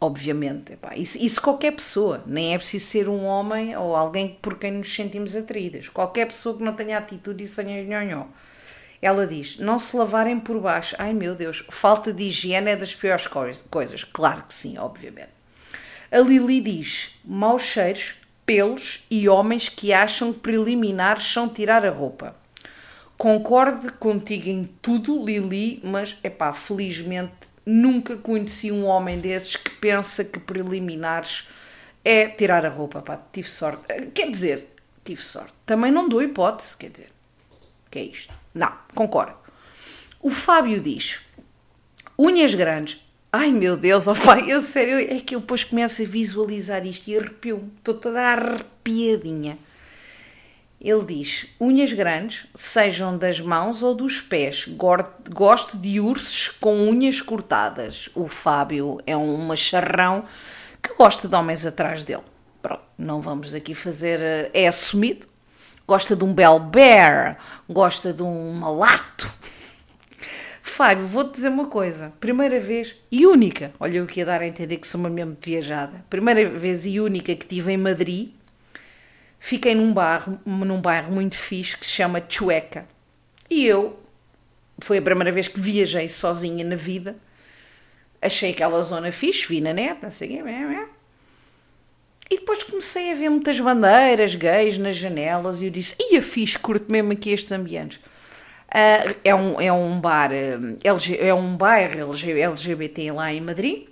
Obviamente, 0.00 0.74
epá, 0.74 0.94
isso, 0.96 1.18
isso 1.18 1.40
qualquer 1.40 1.72
pessoa, 1.72 2.22
nem 2.26 2.54
é 2.54 2.58
preciso 2.58 2.86
ser 2.86 3.08
um 3.08 3.24
homem 3.24 3.76
ou 3.76 3.96
alguém 3.96 4.36
por 4.40 4.58
quem 4.58 4.72
nos 4.72 4.94
sentimos 4.94 5.34
atraídas. 5.34 5.88
Qualquer 5.88 6.26
pessoa 6.26 6.56
que 6.56 6.62
não 6.62 6.74
tenha 6.74 6.98
atitude 6.98 7.42
e 7.42 7.46
sem 7.46 7.66
nhonhó. 7.84 8.26
Ela 9.00 9.26
diz: 9.26 9.58
não 9.58 9.78
se 9.78 9.96
lavarem 9.96 10.38
por 10.38 10.60
baixo. 10.60 10.96
Ai 10.98 11.12
meu 11.12 11.34
Deus, 11.34 11.64
falta 11.68 12.12
de 12.12 12.24
higiene 12.24 12.70
é 12.70 12.76
das 12.76 12.94
piores 12.94 13.26
coisas. 13.70 14.04
Claro 14.04 14.42
que 14.42 14.54
sim, 14.54 14.78
obviamente. 14.78 15.30
A 16.10 16.18
Lili 16.18 16.60
diz: 16.60 17.18
maus 17.24 17.62
cheiros, 17.62 18.14
pelos 18.44 19.04
e 19.10 19.28
homens 19.28 19.68
que 19.68 19.92
acham 19.92 20.32
que 20.32 20.38
preliminares 20.38 21.24
são 21.24 21.48
tirar 21.48 21.84
a 21.84 21.90
roupa. 21.90 22.36
Concordo 23.18 23.92
contigo 23.94 24.48
em 24.48 24.64
tudo, 24.82 25.24
Lili, 25.24 25.80
mas 25.82 26.18
epá, 26.22 26.52
felizmente 26.52 27.55
nunca 27.66 28.16
conheci 28.16 28.70
um 28.70 28.86
homem 28.86 29.18
desses 29.18 29.56
que 29.56 29.70
pensa 29.70 30.24
que 30.24 30.38
preliminares 30.38 31.48
é 32.04 32.28
tirar 32.28 32.64
a 32.64 32.68
roupa. 32.68 33.02
Pá, 33.02 33.20
tive 33.32 33.48
sorte. 33.48 33.82
Quer 34.14 34.30
dizer, 34.30 34.72
tive 35.04 35.20
sorte. 35.20 35.52
Também 35.66 35.90
não 35.90 36.08
dou 36.08 36.22
hipótese, 36.22 36.76
quer 36.76 36.90
dizer. 36.90 37.10
que 37.90 37.98
é 37.98 38.04
isto? 38.04 38.32
Não, 38.54 38.72
concordo. 38.94 39.36
O 40.20 40.30
Fábio 40.30 40.80
diz: 40.80 41.20
unhas 42.16 42.54
grandes. 42.54 43.04
Ai 43.32 43.50
meu 43.50 43.76
Deus, 43.76 44.06
oh 44.06 44.14
pai, 44.14 44.50
eu 44.50 44.62
sério, 44.62 44.98
é 44.98 45.20
que 45.20 45.34
eu 45.34 45.40
depois 45.40 45.62
começo 45.62 46.00
a 46.00 46.06
visualizar 46.06 46.86
isto 46.86 47.08
e 47.08 47.18
arrepio-me. 47.18 47.70
Estou 47.76 47.94
toda 47.94 48.20
arrepiadinha. 48.22 49.58
Ele 50.86 51.04
diz: 51.04 51.48
unhas 51.60 51.92
grandes, 51.92 52.46
sejam 52.54 53.18
das 53.18 53.40
mãos 53.40 53.82
ou 53.82 53.92
dos 53.92 54.20
pés. 54.20 54.68
Gosto 54.68 55.76
de 55.76 55.98
ursos 55.98 56.46
com 56.60 56.76
unhas 56.88 57.20
cortadas. 57.20 58.08
O 58.14 58.28
Fábio 58.28 58.98
é 59.04 59.16
um 59.16 59.36
macharrão 59.36 60.24
que 60.80 60.94
gosta 60.94 61.26
de 61.26 61.34
homens 61.34 61.66
atrás 61.66 62.04
dele. 62.04 62.22
Pronto, 62.62 62.84
não 62.96 63.20
vamos 63.20 63.52
aqui 63.52 63.74
fazer. 63.74 64.20
Eh, 64.20 64.50
é 64.54 64.68
assumido. 64.68 65.26
Gosta 65.88 66.14
de 66.14 66.22
um 66.22 66.32
bel 66.32 66.60
bear, 66.60 67.36
gosta 67.68 68.12
de 68.12 68.22
um 68.22 68.52
malato. 68.52 69.28
Fábio, 70.62 71.04
vou-te 71.04 71.34
dizer 71.34 71.48
uma 71.48 71.66
coisa. 71.66 72.12
Primeira 72.20 72.60
vez 72.60 72.94
e 73.10 73.26
única, 73.26 73.72
olha 73.80 74.04
o 74.04 74.06
que 74.06 74.20
ia 74.20 74.26
dar 74.26 74.40
a 74.40 74.46
entender 74.46 74.76
que 74.76 74.86
sou 74.86 75.00
uma 75.00 75.10
mesmo 75.10 75.36
viajada. 75.40 76.04
Primeira 76.08 76.48
vez 76.48 76.86
e 76.86 77.00
única 77.00 77.34
que 77.34 77.42
estive 77.42 77.72
em 77.72 77.76
Madrid, 77.76 78.30
fiquei 79.46 79.76
num 79.76 79.92
bairro, 79.92 80.40
num 80.44 80.80
bairro 80.80 81.12
muito 81.12 81.36
fixe 81.36 81.76
que 81.76 81.86
se 81.86 81.92
chama 81.92 82.20
Chueca. 82.28 82.84
E 83.48 83.64
eu, 83.64 83.96
foi 84.80 84.98
a 84.98 85.02
primeira 85.02 85.30
vez 85.30 85.46
que 85.46 85.60
viajei 85.60 86.08
sozinha 86.08 86.64
na 86.64 86.74
vida, 86.74 87.14
achei 88.20 88.50
aquela 88.50 88.82
zona 88.82 89.12
fixe, 89.12 89.46
vi 89.46 89.60
na 89.60 89.72
net, 89.72 90.02
não 90.02 90.10
sei 90.10 90.40
o 90.40 90.44
quê, 90.44 90.86
e 92.28 92.38
depois 92.38 92.64
comecei 92.64 93.12
a 93.12 93.14
ver 93.14 93.28
muitas 93.28 93.60
bandeiras 93.60 94.34
gays 94.34 94.78
nas 94.78 94.96
janelas 94.96 95.62
e 95.62 95.66
eu 95.66 95.70
disse, 95.70 95.94
ia 96.10 96.20
fixe, 96.20 96.58
curto 96.58 96.90
mesmo 96.90 97.12
aqui 97.12 97.30
estes 97.30 97.52
ambientes. 97.52 97.98
Uh, 97.98 99.14
é, 99.22 99.32
um, 99.32 99.60
é 99.60 99.72
um 99.72 100.00
bar, 100.00 100.32
LG, 100.82 101.18
é 101.20 101.32
um 101.32 101.56
bairro 101.56 102.12
LGBT 102.12 103.12
lá 103.12 103.32
em 103.32 103.40
Madrid, 103.40 103.86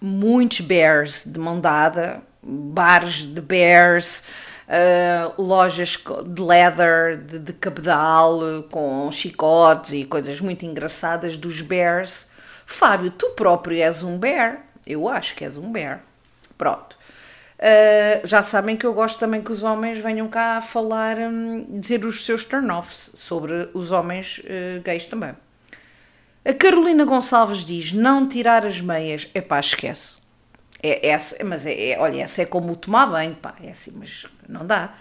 muitos 0.00 0.60
bears 0.60 1.24
de 1.24 1.38
mão 1.38 1.60
dada, 1.60 2.20
bares 2.42 3.32
de 3.32 3.40
bears, 3.40 4.24
uh, 4.72 5.40
lojas 5.40 6.02
de 6.26 6.42
leather, 6.42 7.18
de, 7.18 7.38
de 7.38 7.52
cabedal, 7.52 8.40
com 8.70 9.10
chicotes 9.12 9.92
e 9.92 10.04
coisas 10.04 10.40
muito 10.40 10.64
engraçadas 10.64 11.36
dos 11.36 11.60
bears. 11.60 12.30
Fábio, 12.64 13.10
tu 13.10 13.30
próprio 13.30 13.82
és 13.82 14.02
um 14.02 14.18
bear? 14.18 14.64
Eu 14.86 15.08
acho 15.08 15.34
que 15.34 15.44
és 15.44 15.58
um 15.58 15.70
bear. 15.70 16.02
Pronto. 16.56 16.96
Uh, 17.58 18.26
já 18.26 18.42
sabem 18.42 18.76
que 18.76 18.84
eu 18.84 18.92
gosto 18.92 19.20
também 19.20 19.40
que 19.40 19.52
os 19.52 19.62
homens 19.62 19.98
venham 19.98 20.26
cá 20.26 20.60
falar, 20.60 21.16
um, 21.18 21.78
dizer 21.78 22.04
os 22.04 22.24
seus 22.24 22.44
turn-offs 22.44 23.12
sobre 23.14 23.68
os 23.72 23.92
homens 23.92 24.38
uh, 24.38 24.82
gays 24.82 25.06
também. 25.06 25.34
A 26.44 26.52
Carolina 26.52 27.04
Gonçalves 27.04 27.58
diz: 27.58 27.92
não 27.92 28.28
tirar 28.28 28.66
as 28.66 28.80
meias. 28.80 29.28
é 29.32 29.40
pá, 29.40 29.60
esquece. 29.60 30.18
É, 30.82 31.08
essa, 31.10 31.44
mas 31.44 31.64
é, 31.64 31.90
é, 31.90 32.00
olha, 32.00 32.22
essa 32.22 32.42
é 32.42 32.44
como 32.44 32.72
o 32.72 32.76
tomar 32.76 33.06
banho, 33.06 33.36
pá, 33.36 33.54
é 33.62 33.70
assim, 33.70 33.92
mas 33.94 34.26
não 34.48 34.66
dá. 34.66 34.94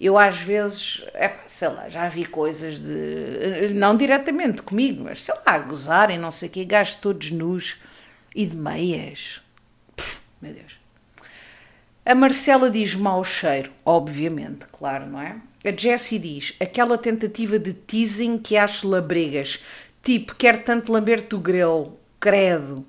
Eu 0.00 0.18
às 0.18 0.38
vezes, 0.38 1.04
é 1.14 1.32
sei 1.46 1.68
lá, 1.68 1.88
já 1.88 2.08
vi 2.08 2.24
coisas 2.24 2.80
de. 2.80 3.72
Não 3.74 3.96
diretamente 3.96 4.62
comigo, 4.62 5.04
mas 5.04 5.22
sei 5.22 5.34
lá, 5.46 5.58
gozarem, 5.58 6.18
não 6.18 6.30
sei 6.30 6.48
o 6.48 6.52
quê, 6.52 6.64
gajos 6.64 6.96
todos 6.96 7.30
nus 7.30 7.78
e 8.34 8.44
de 8.44 8.56
meias. 8.56 9.40
Pff, 9.94 10.20
meu 10.40 10.52
Deus. 10.52 10.80
A 12.04 12.16
Marcela 12.16 12.68
diz 12.68 12.96
mau 12.96 13.22
cheiro, 13.22 13.70
obviamente, 13.84 14.66
claro, 14.72 15.08
não 15.08 15.20
é? 15.20 15.36
A 15.64 15.70
Jessie 15.70 16.18
diz 16.18 16.56
aquela 16.60 16.98
tentativa 16.98 17.56
de 17.60 17.72
teasing 17.72 18.38
que 18.38 18.56
acho 18.56 18.88
labregas, 18.88 19.62
tipo, 20.02 20.34
quer 20.34 20.64
tanto 20.64 20.90
lamber-te 20.90 21.36
o 21.36 21.38
grelo, 21.38 21.96
credo. 22.18 22.84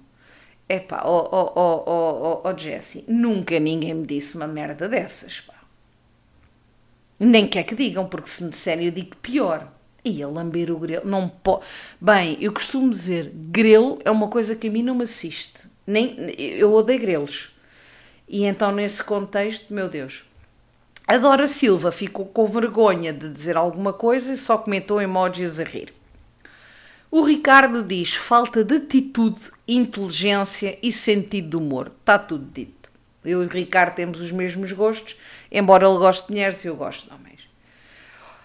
Epá, 0.67 1.03
ó 1.05 1.29
oh, 1.31 1.51
oh, 1.55 1.83
oh, 1.85 2.41
oh, 2.43 2.49
oh, 2.49 2.57
Jessie, 2.57 3.05
nunca 3.07 3.59
ninguém 3.59 3.93
me 3.93 4.07
disse 4.07 4.35
uma 4.35 4.47
merda 4.47 4.89
dessas, 4.89 5.41
pá. 5.41 5.52
Nem 7.19 7.47
quer 7.47 7.63
que 7.63 7.75
digam, 7.75 8.05
porque 8.05 8.29
se 8.29 8.43
me 8.43 8.49
disserem 8.49 8.85
eu 8.85 8.91
digo 8.91 9.15
pior. 9.17 9.71
Ia 10.05 10.27
lamber 10.27 10.69
o 10.69 10.77
grelo, 10.77 11.09
não 11.09 11.29
pode. 11.29 11.63
Bem, 11.99 12.37
eu 12.41 12.51
costumo 12.51 12.89
dizer, 12.89 13.31
grelo 13.33 13.99
é 14.03 14.11
uma 14.11 14.27
coisa 14.27 14.55
que 14.55 14.67
a 14.67 14.71
mim 14.71 14.83
não 14.83 14.95
me 14.95 15.03
assiste. 15.03 15.67
Nem, 15.87 16.33
eu 16.37 16.73
odeio 16.73 16.99
grelos 16.99 17.53
e 18.27 18.45
então, 18.45 18.71
nesse 18.71 19.03
contexto, 19.03 19.73
meu 19.73 19.89
Deus. 19.89 20.23
A 21.07 21.17
Dora 21.17 21.47
Silva 21.47 21.91
ficou 21.91 22.25
com 22.25 22.47
vergonha 22.47 23.11
de 23.11 23.29
dizer 23.29 23.57
alguma 23.57 23.91
coisa 23.91 24.33
e 24.33 24.37
só 24.37 24.57
comentou 24.57 25.01
emojis 25.01 25.59
a 25.59 25.63
rir. 25.63 25.93
O 27.11 27.21
Ricardo 27.21 27.83
diz 27.83 28.15
falta 28.15 28.63
de 28.63 28.77
atitude, 28.77 29.51
inteligência 29.67 30.79
e 30.81 30.91
sentido 30.91 31.49
de 31.49 31.57
humor. 31.57 31.91
Está 31.99 32.17
tudo 32.17 32.49
dito. 32.51 32.82
Eu 33.23 33.43
e 33.43 33.45
o 33.45 33.49
Ricardo 33.49 33.95
temos 33.95 34.19
os 34.21 34.31
mesmos 34.31 34.71
gostos, 34.71 35.15
embora 35.51 35.87
ele 35.87 35.97
goste 35.97 36.27
de 36.27 36.31
mulheres 36.31 36.63
e 36.63 36.67
eu 36.67 36.75
gosto 36.75 37.07
de 37.07 37.13
homens. 37.13 37.41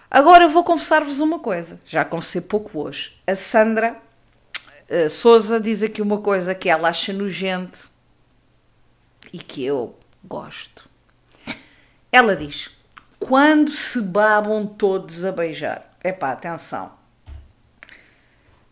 Agora 0.09 0.47
vou 0.47 0.63
confessar-vos 0.63 1.19
uma 1.19 1.39
coisa. 1.39 1.79
Já 1.85 2.03
confessei 2.03 2.41
pouco 2.41 2.79
hoje. 2.79 3.15
A 3.27 3.35
Sandra 3.35 3.97
uh, 4.89 5.09
Souza 5.09 5.59
diz 5.59 5.83
aqui 5.83 6.01
uma 6.01 6.19
coisa 6.19 6.55
que 6.55 6.69
ela 6.69 6.89
acha 6.89 7.13
nojento 7.13 7.89
e 9.31 9.37
que 9.37 9.63
eu 9.63 9.95
gosto. 10.23 10.89
Ela 12.11 12.35
diz: 12.35 12.71
quando 13.19 13.69
se 13.71 14.01
babam 14.01 14.65
todos 14.65 15.23
a 15.25 15.31
beijar. 15.31 15.89
Epá, 16.03 16.31
atenção. 16.31 16.98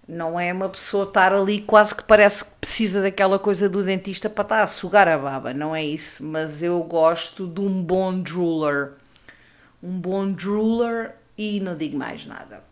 Não 0.08 0.40
é 0.40 0.54
uma 0.54 0.70
pessoa 0.70 1.04
estar 1.04 1.34
ali 1.34 1.62
quase 1.62 1.94
que 1.94 2.04
parece 2.04 2.46
que 2.46 2.52
precisa 2.62 3.02
daquela 3.02 3.38
coisa 3.38 3.68
do 3.68 3.84
dentista 3.84 4.30
para 4.30 4.44
estar 4.44 4.64
a 4.64 4.68
sugar 4.68 5.08
a 5.08 5.18
baba, 5.18 5.54
não 5.54 5.76
é 5.76 5.84
isso. 5.84 6.26
Mas 6.26 6.64
eu 6.64 6.82
gosto 6.84 7.46
de 7.46 7.60
um 7.60 7.84
bom 7.84 8.22
drooler. 8.22 8.94
Um 9.84 10.00
bom 10.00 10.32
drooler 10.32 11.16
e 11.38 11.60
não 11.60 11.76
digo 11.76 11.98
mais 11.98 12.26
nada. 12.26 12.64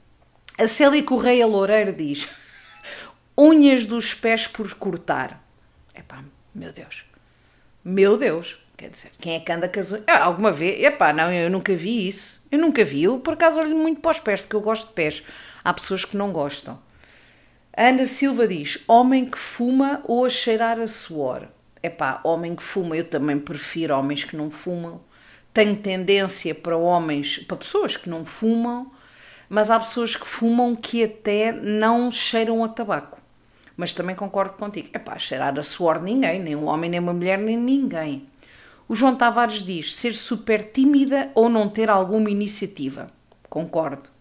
A 0.58 0.68
Célia 0.68 1.04
Correia 1.04 1.46
Loureiro 1.46 1.92
diz: 1.92 2.30
unhas 3.38 3.86
dos 3.86 4.14
pés 4.14 4.48
por 4.48 4.74
cortar. 4.76 5.44
Epá, 5.94 6.24
meu 6.54 6.72
Deus. 6.72 7.04
Meu 7.84 8.18
Deus, 8.18 8.58
quer 8.78 8.90
dizer, 8.90 9.12
quem 9.20 9.36
é 9.36 9.40
que 9.42 9.52
anda 9.52 9.68
com 9.68 9.80
as 9.80 9.92
unhas? 9.92 10.06
Ah, 10.08 10.24
alguma 10.24 10.54
vez? 10.54 10.82
Epá, 10.82 11.12
não, 11.12 11.32
eu 11.32 11.50
nunca 11.50 11.76
vi 11.76 12.08
isso. 12.08 12.42
Eu 12.50 12.60
nunca 12.60 12.86
vi. 12.86 13.04
Eu, 13.04 13.20
por 13.20 13.34
acaso, 13.34 13.60
olho 13.60 13.76
muito 13.76 14.00
para 14.00 14.12
os 14.12 14.20
pés, 14.22 14.42
porque 14.42 14.56
eu 14.56 14.62
gosto 14.62 14.88
de 14.88 14.94
pés. 14.94 15.22
Há 15.64 15.74
pessoas 15.74 16.06
que 16.06 16.16
não 16.16 16.32
gostam. 16.32 16.80
Ana 17.78 18.08
Silva 18.08 18.48
diz: 18.48 18.82
homem 18.88 19.26
que 19.26 19.38
fuma 19.38 20.02
ou 20.06 20.26
a 20.26 20.30
cheirar 20.30 20.80
a 20.80 20.88
suor. 20.88 21.50
Epá, 21.84 22.22
homem 22.24 22.56
que 22.56 22.64
fuma, 22.64 22.96
eu 22.96 23.04
também 23.04 23.38
prefiro 23.38 23.94
homens 23.94 24.24
que 24.24 24.38
não 24.38 24.50
fumam. 24.50 25.02
Tenho 25.54 25.76
tendência 25.76 26.56
para 26.56 26.78
homens, 26.78 27.40
para 27.40 27.58
pessoas 27.58 27.98
que 27.98 28.10
não 28.10 28.24
fumam, 28.24 28.90
mas 29.50 29.70
há 29.70 29.78
pessoas 29.78 30.16
que 30.16 30.26
fumam 30.26 30.74
que 30.74 31.04
até 31.04 31.52
não 31.52 32.10
cheiram 32.10 32.64
a 32.64 32.70
tabaco. 32.70 33.20
Mas 33.76 33.94
também 33.94 34.16
concordo 34.16 34.54
contigo. 34.54 34.88
É 34.94 35.00
pá, 35.00 35.18
cheirar 35.18 35.60
a 35.60 35.64
suor 35.64 36.02
ninguém, 36.02 36.42
nem 36.42 36.56
um 36.56 36.68
homem, 36.68 36.90
nem 36.90 37.02
uma 37.02 37.14
mulher, 37.14 37.38
nem 37.38 37.58
ninguém. 37.58 38.26
O 38.88 38.96
João 38.96 39.18
Tavares 39.18 39.64
diz 39.64 39.94
ser 39.96 40.14
super 40.16 40.72
tímida 40.72 41.30
ou 41.36 41.50
não 41.50 41.68
ter 41.68 41.90
alguma 41.90 42.30
iniciativa. 42.30 43.08
Concordo. 43.50 44.15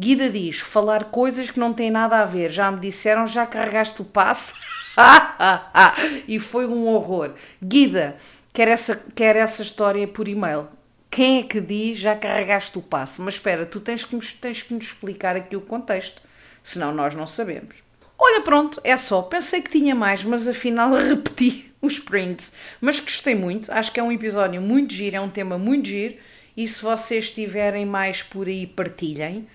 Guida 0.00 0.30
diz 0.30 0.60
falar 0.60 1.06
coisas 1.06 1.50
que 1.50 1.58
não 1.58 1.72
têm 1.72 1.90
nada 1.90 2.20
a 2.20 2.24
ver. 2.24 2.52
Já 2.52 2.70
me 2.70 2.78
disseram, 2.78 3.26
já 3.26 3.44
carregaste 3.44 4.00
o 4.00 4.04
passe? 4.04 4.54
e 6.28 6.38
foi 6.38 6.66
um 6.66 6.86
horror. 6.86 7.32
Guida, 7.60 8.16
quer 8.52 8.68
essa, 8.68 8.94
quer 9.14 9.34
essa 9.34 9.60
história 9.62 10.06
por 10.06 10.28
e-mail. 10.28 10.68
Quem 11.10 11.40
é 11.40 11.42
que 11.42 11.60
diz 11.60 11.98
já 11.98 12.14
carregaste 12.14 12.78
o 12.78 12.82
passe? 12.82 13.20
Mas 13.20 13.34
espera, 13.34 13.66
tu 13.66 13.80
tens 13.80 14.04
que, 14.04 14.14
nos, 14.14 14.32
tens 14.32 14.62
que 14.62 14.72
nos 14.72 14.84
explicar 14.84 15.34
aqui 15.34 15.56
o 15.56 15.60
contexto, 15.60 16.22
senão 16.62 16.94
nós 16.94 17.14
não 17.14 17.26
sabemos. 17.26 17.76
Olha, 18.16 18.40
pronto, 18.42 18.80
é 18.84 18.96
só. 18.96 19.22
Pensei 19.22 19.62
que 19.62 19.70
tinha 19.70 19.94
mais, 19.96 20.22
mas 20.22 20.46
afinal 20.46 20.92
repeti 20.94 21.72
os 21.82 21.98
prints. 21.98 22.52
Mas 22.80 23.00
gostei 23.00 23.34
muito, 23.34 23.72
acho 23.72 23.90
que 23.90 23.98
é 23.98 24.02
um 24.02 24.12
episódio 24.12 24.60
muito 24.60 24.94
giro, 24.94 25.16
é 25.16 25.20
um 25.20 25.30
tema 25.30 25.58
muito 25.58 25.88
giro. 25.88 26.14
E 26.56 26.66
se 26.68 26.82
vocês 26.82 27.32
tiverem 27.32 27.86
mais 27.86 28.22
por 28.22 28.46
aí, 28.46 28.66
partilhem. 28.66 29.48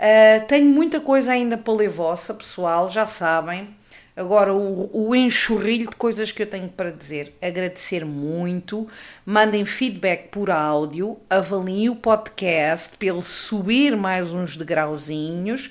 Uh, 0.00 0.46
tenho 0.46 0.64
muita 0.64 0.98
coisa 0.98 1.32
ainda 1.32 1.58
para 1.58 1.74
ler 1.74 1.90
vossa, 1.90 2.32
pessoal, 2.32 2.88
já 2.88 3.04
sabem. 3.04 3.76
Agora, 4.16 4.54
o, 4.54 4.90
o 4.92 5.14
enxurrilho 5.14 5.90
de 5.90 5.96
coisas 5.96 6.32
que 6.32 6.42
eu 6.42 6.46
tenho 6.46 6.70
para 6.70 6.90
dizer. 6.90 7.36
Agradecer 7.40 8.04
muito. 8.06 8.88
Mandem 9.26 9.66
feedback 9.66 10.28
por 10.28 10.50
áudio. 10.50 11.18
Avaliem 11.28 11.90
o 11.90 11.96
podcast 11.96 12.96
ele 13.00 13.22
subir 13.22 13.94
mais 13.94 14.32
uns 14.32 14.56
degrauzinhos. 14.56 15.70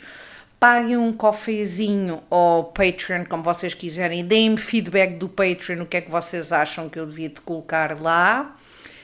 Paguem 0.59 0.97
um 0.97 1.11
cafezinho 1.11 2.21
ou 2.29 2.65
Patreon, 2.65 3.25
como 3.25 3.41
vocês 3.41 3.73
quiserem. 3.73 4.23
Deem-me 4.23 4.57
feedback 4.57 5.15
do 5.15 5.27
Patreon, 5.27 5.81
o 5.81 5.85
que 5.85 5.97
é 5.97 6.01
que 6.01 6.11
vocês 6.11 6.51
acham 6.51 6.87
que 6.87 6.99
eu 6.99 7.05
devia 7.05 7.29
de 7.29 7.41
colocar 7.41 7.99
lá. 7.99 8.55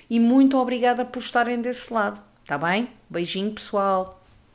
E 0.07 0.19
muito 0.19 0.55
obrigada 0.57 1.03
por 1.03 1.19
estarem 1.19 1.61
desse 1.61 1.91
lado. 1.91 2.21
Tá 2.45 2.57
bem? 2.57 2.89
Beijinho, 3.09 3.51
pessoal. 3.51 4.24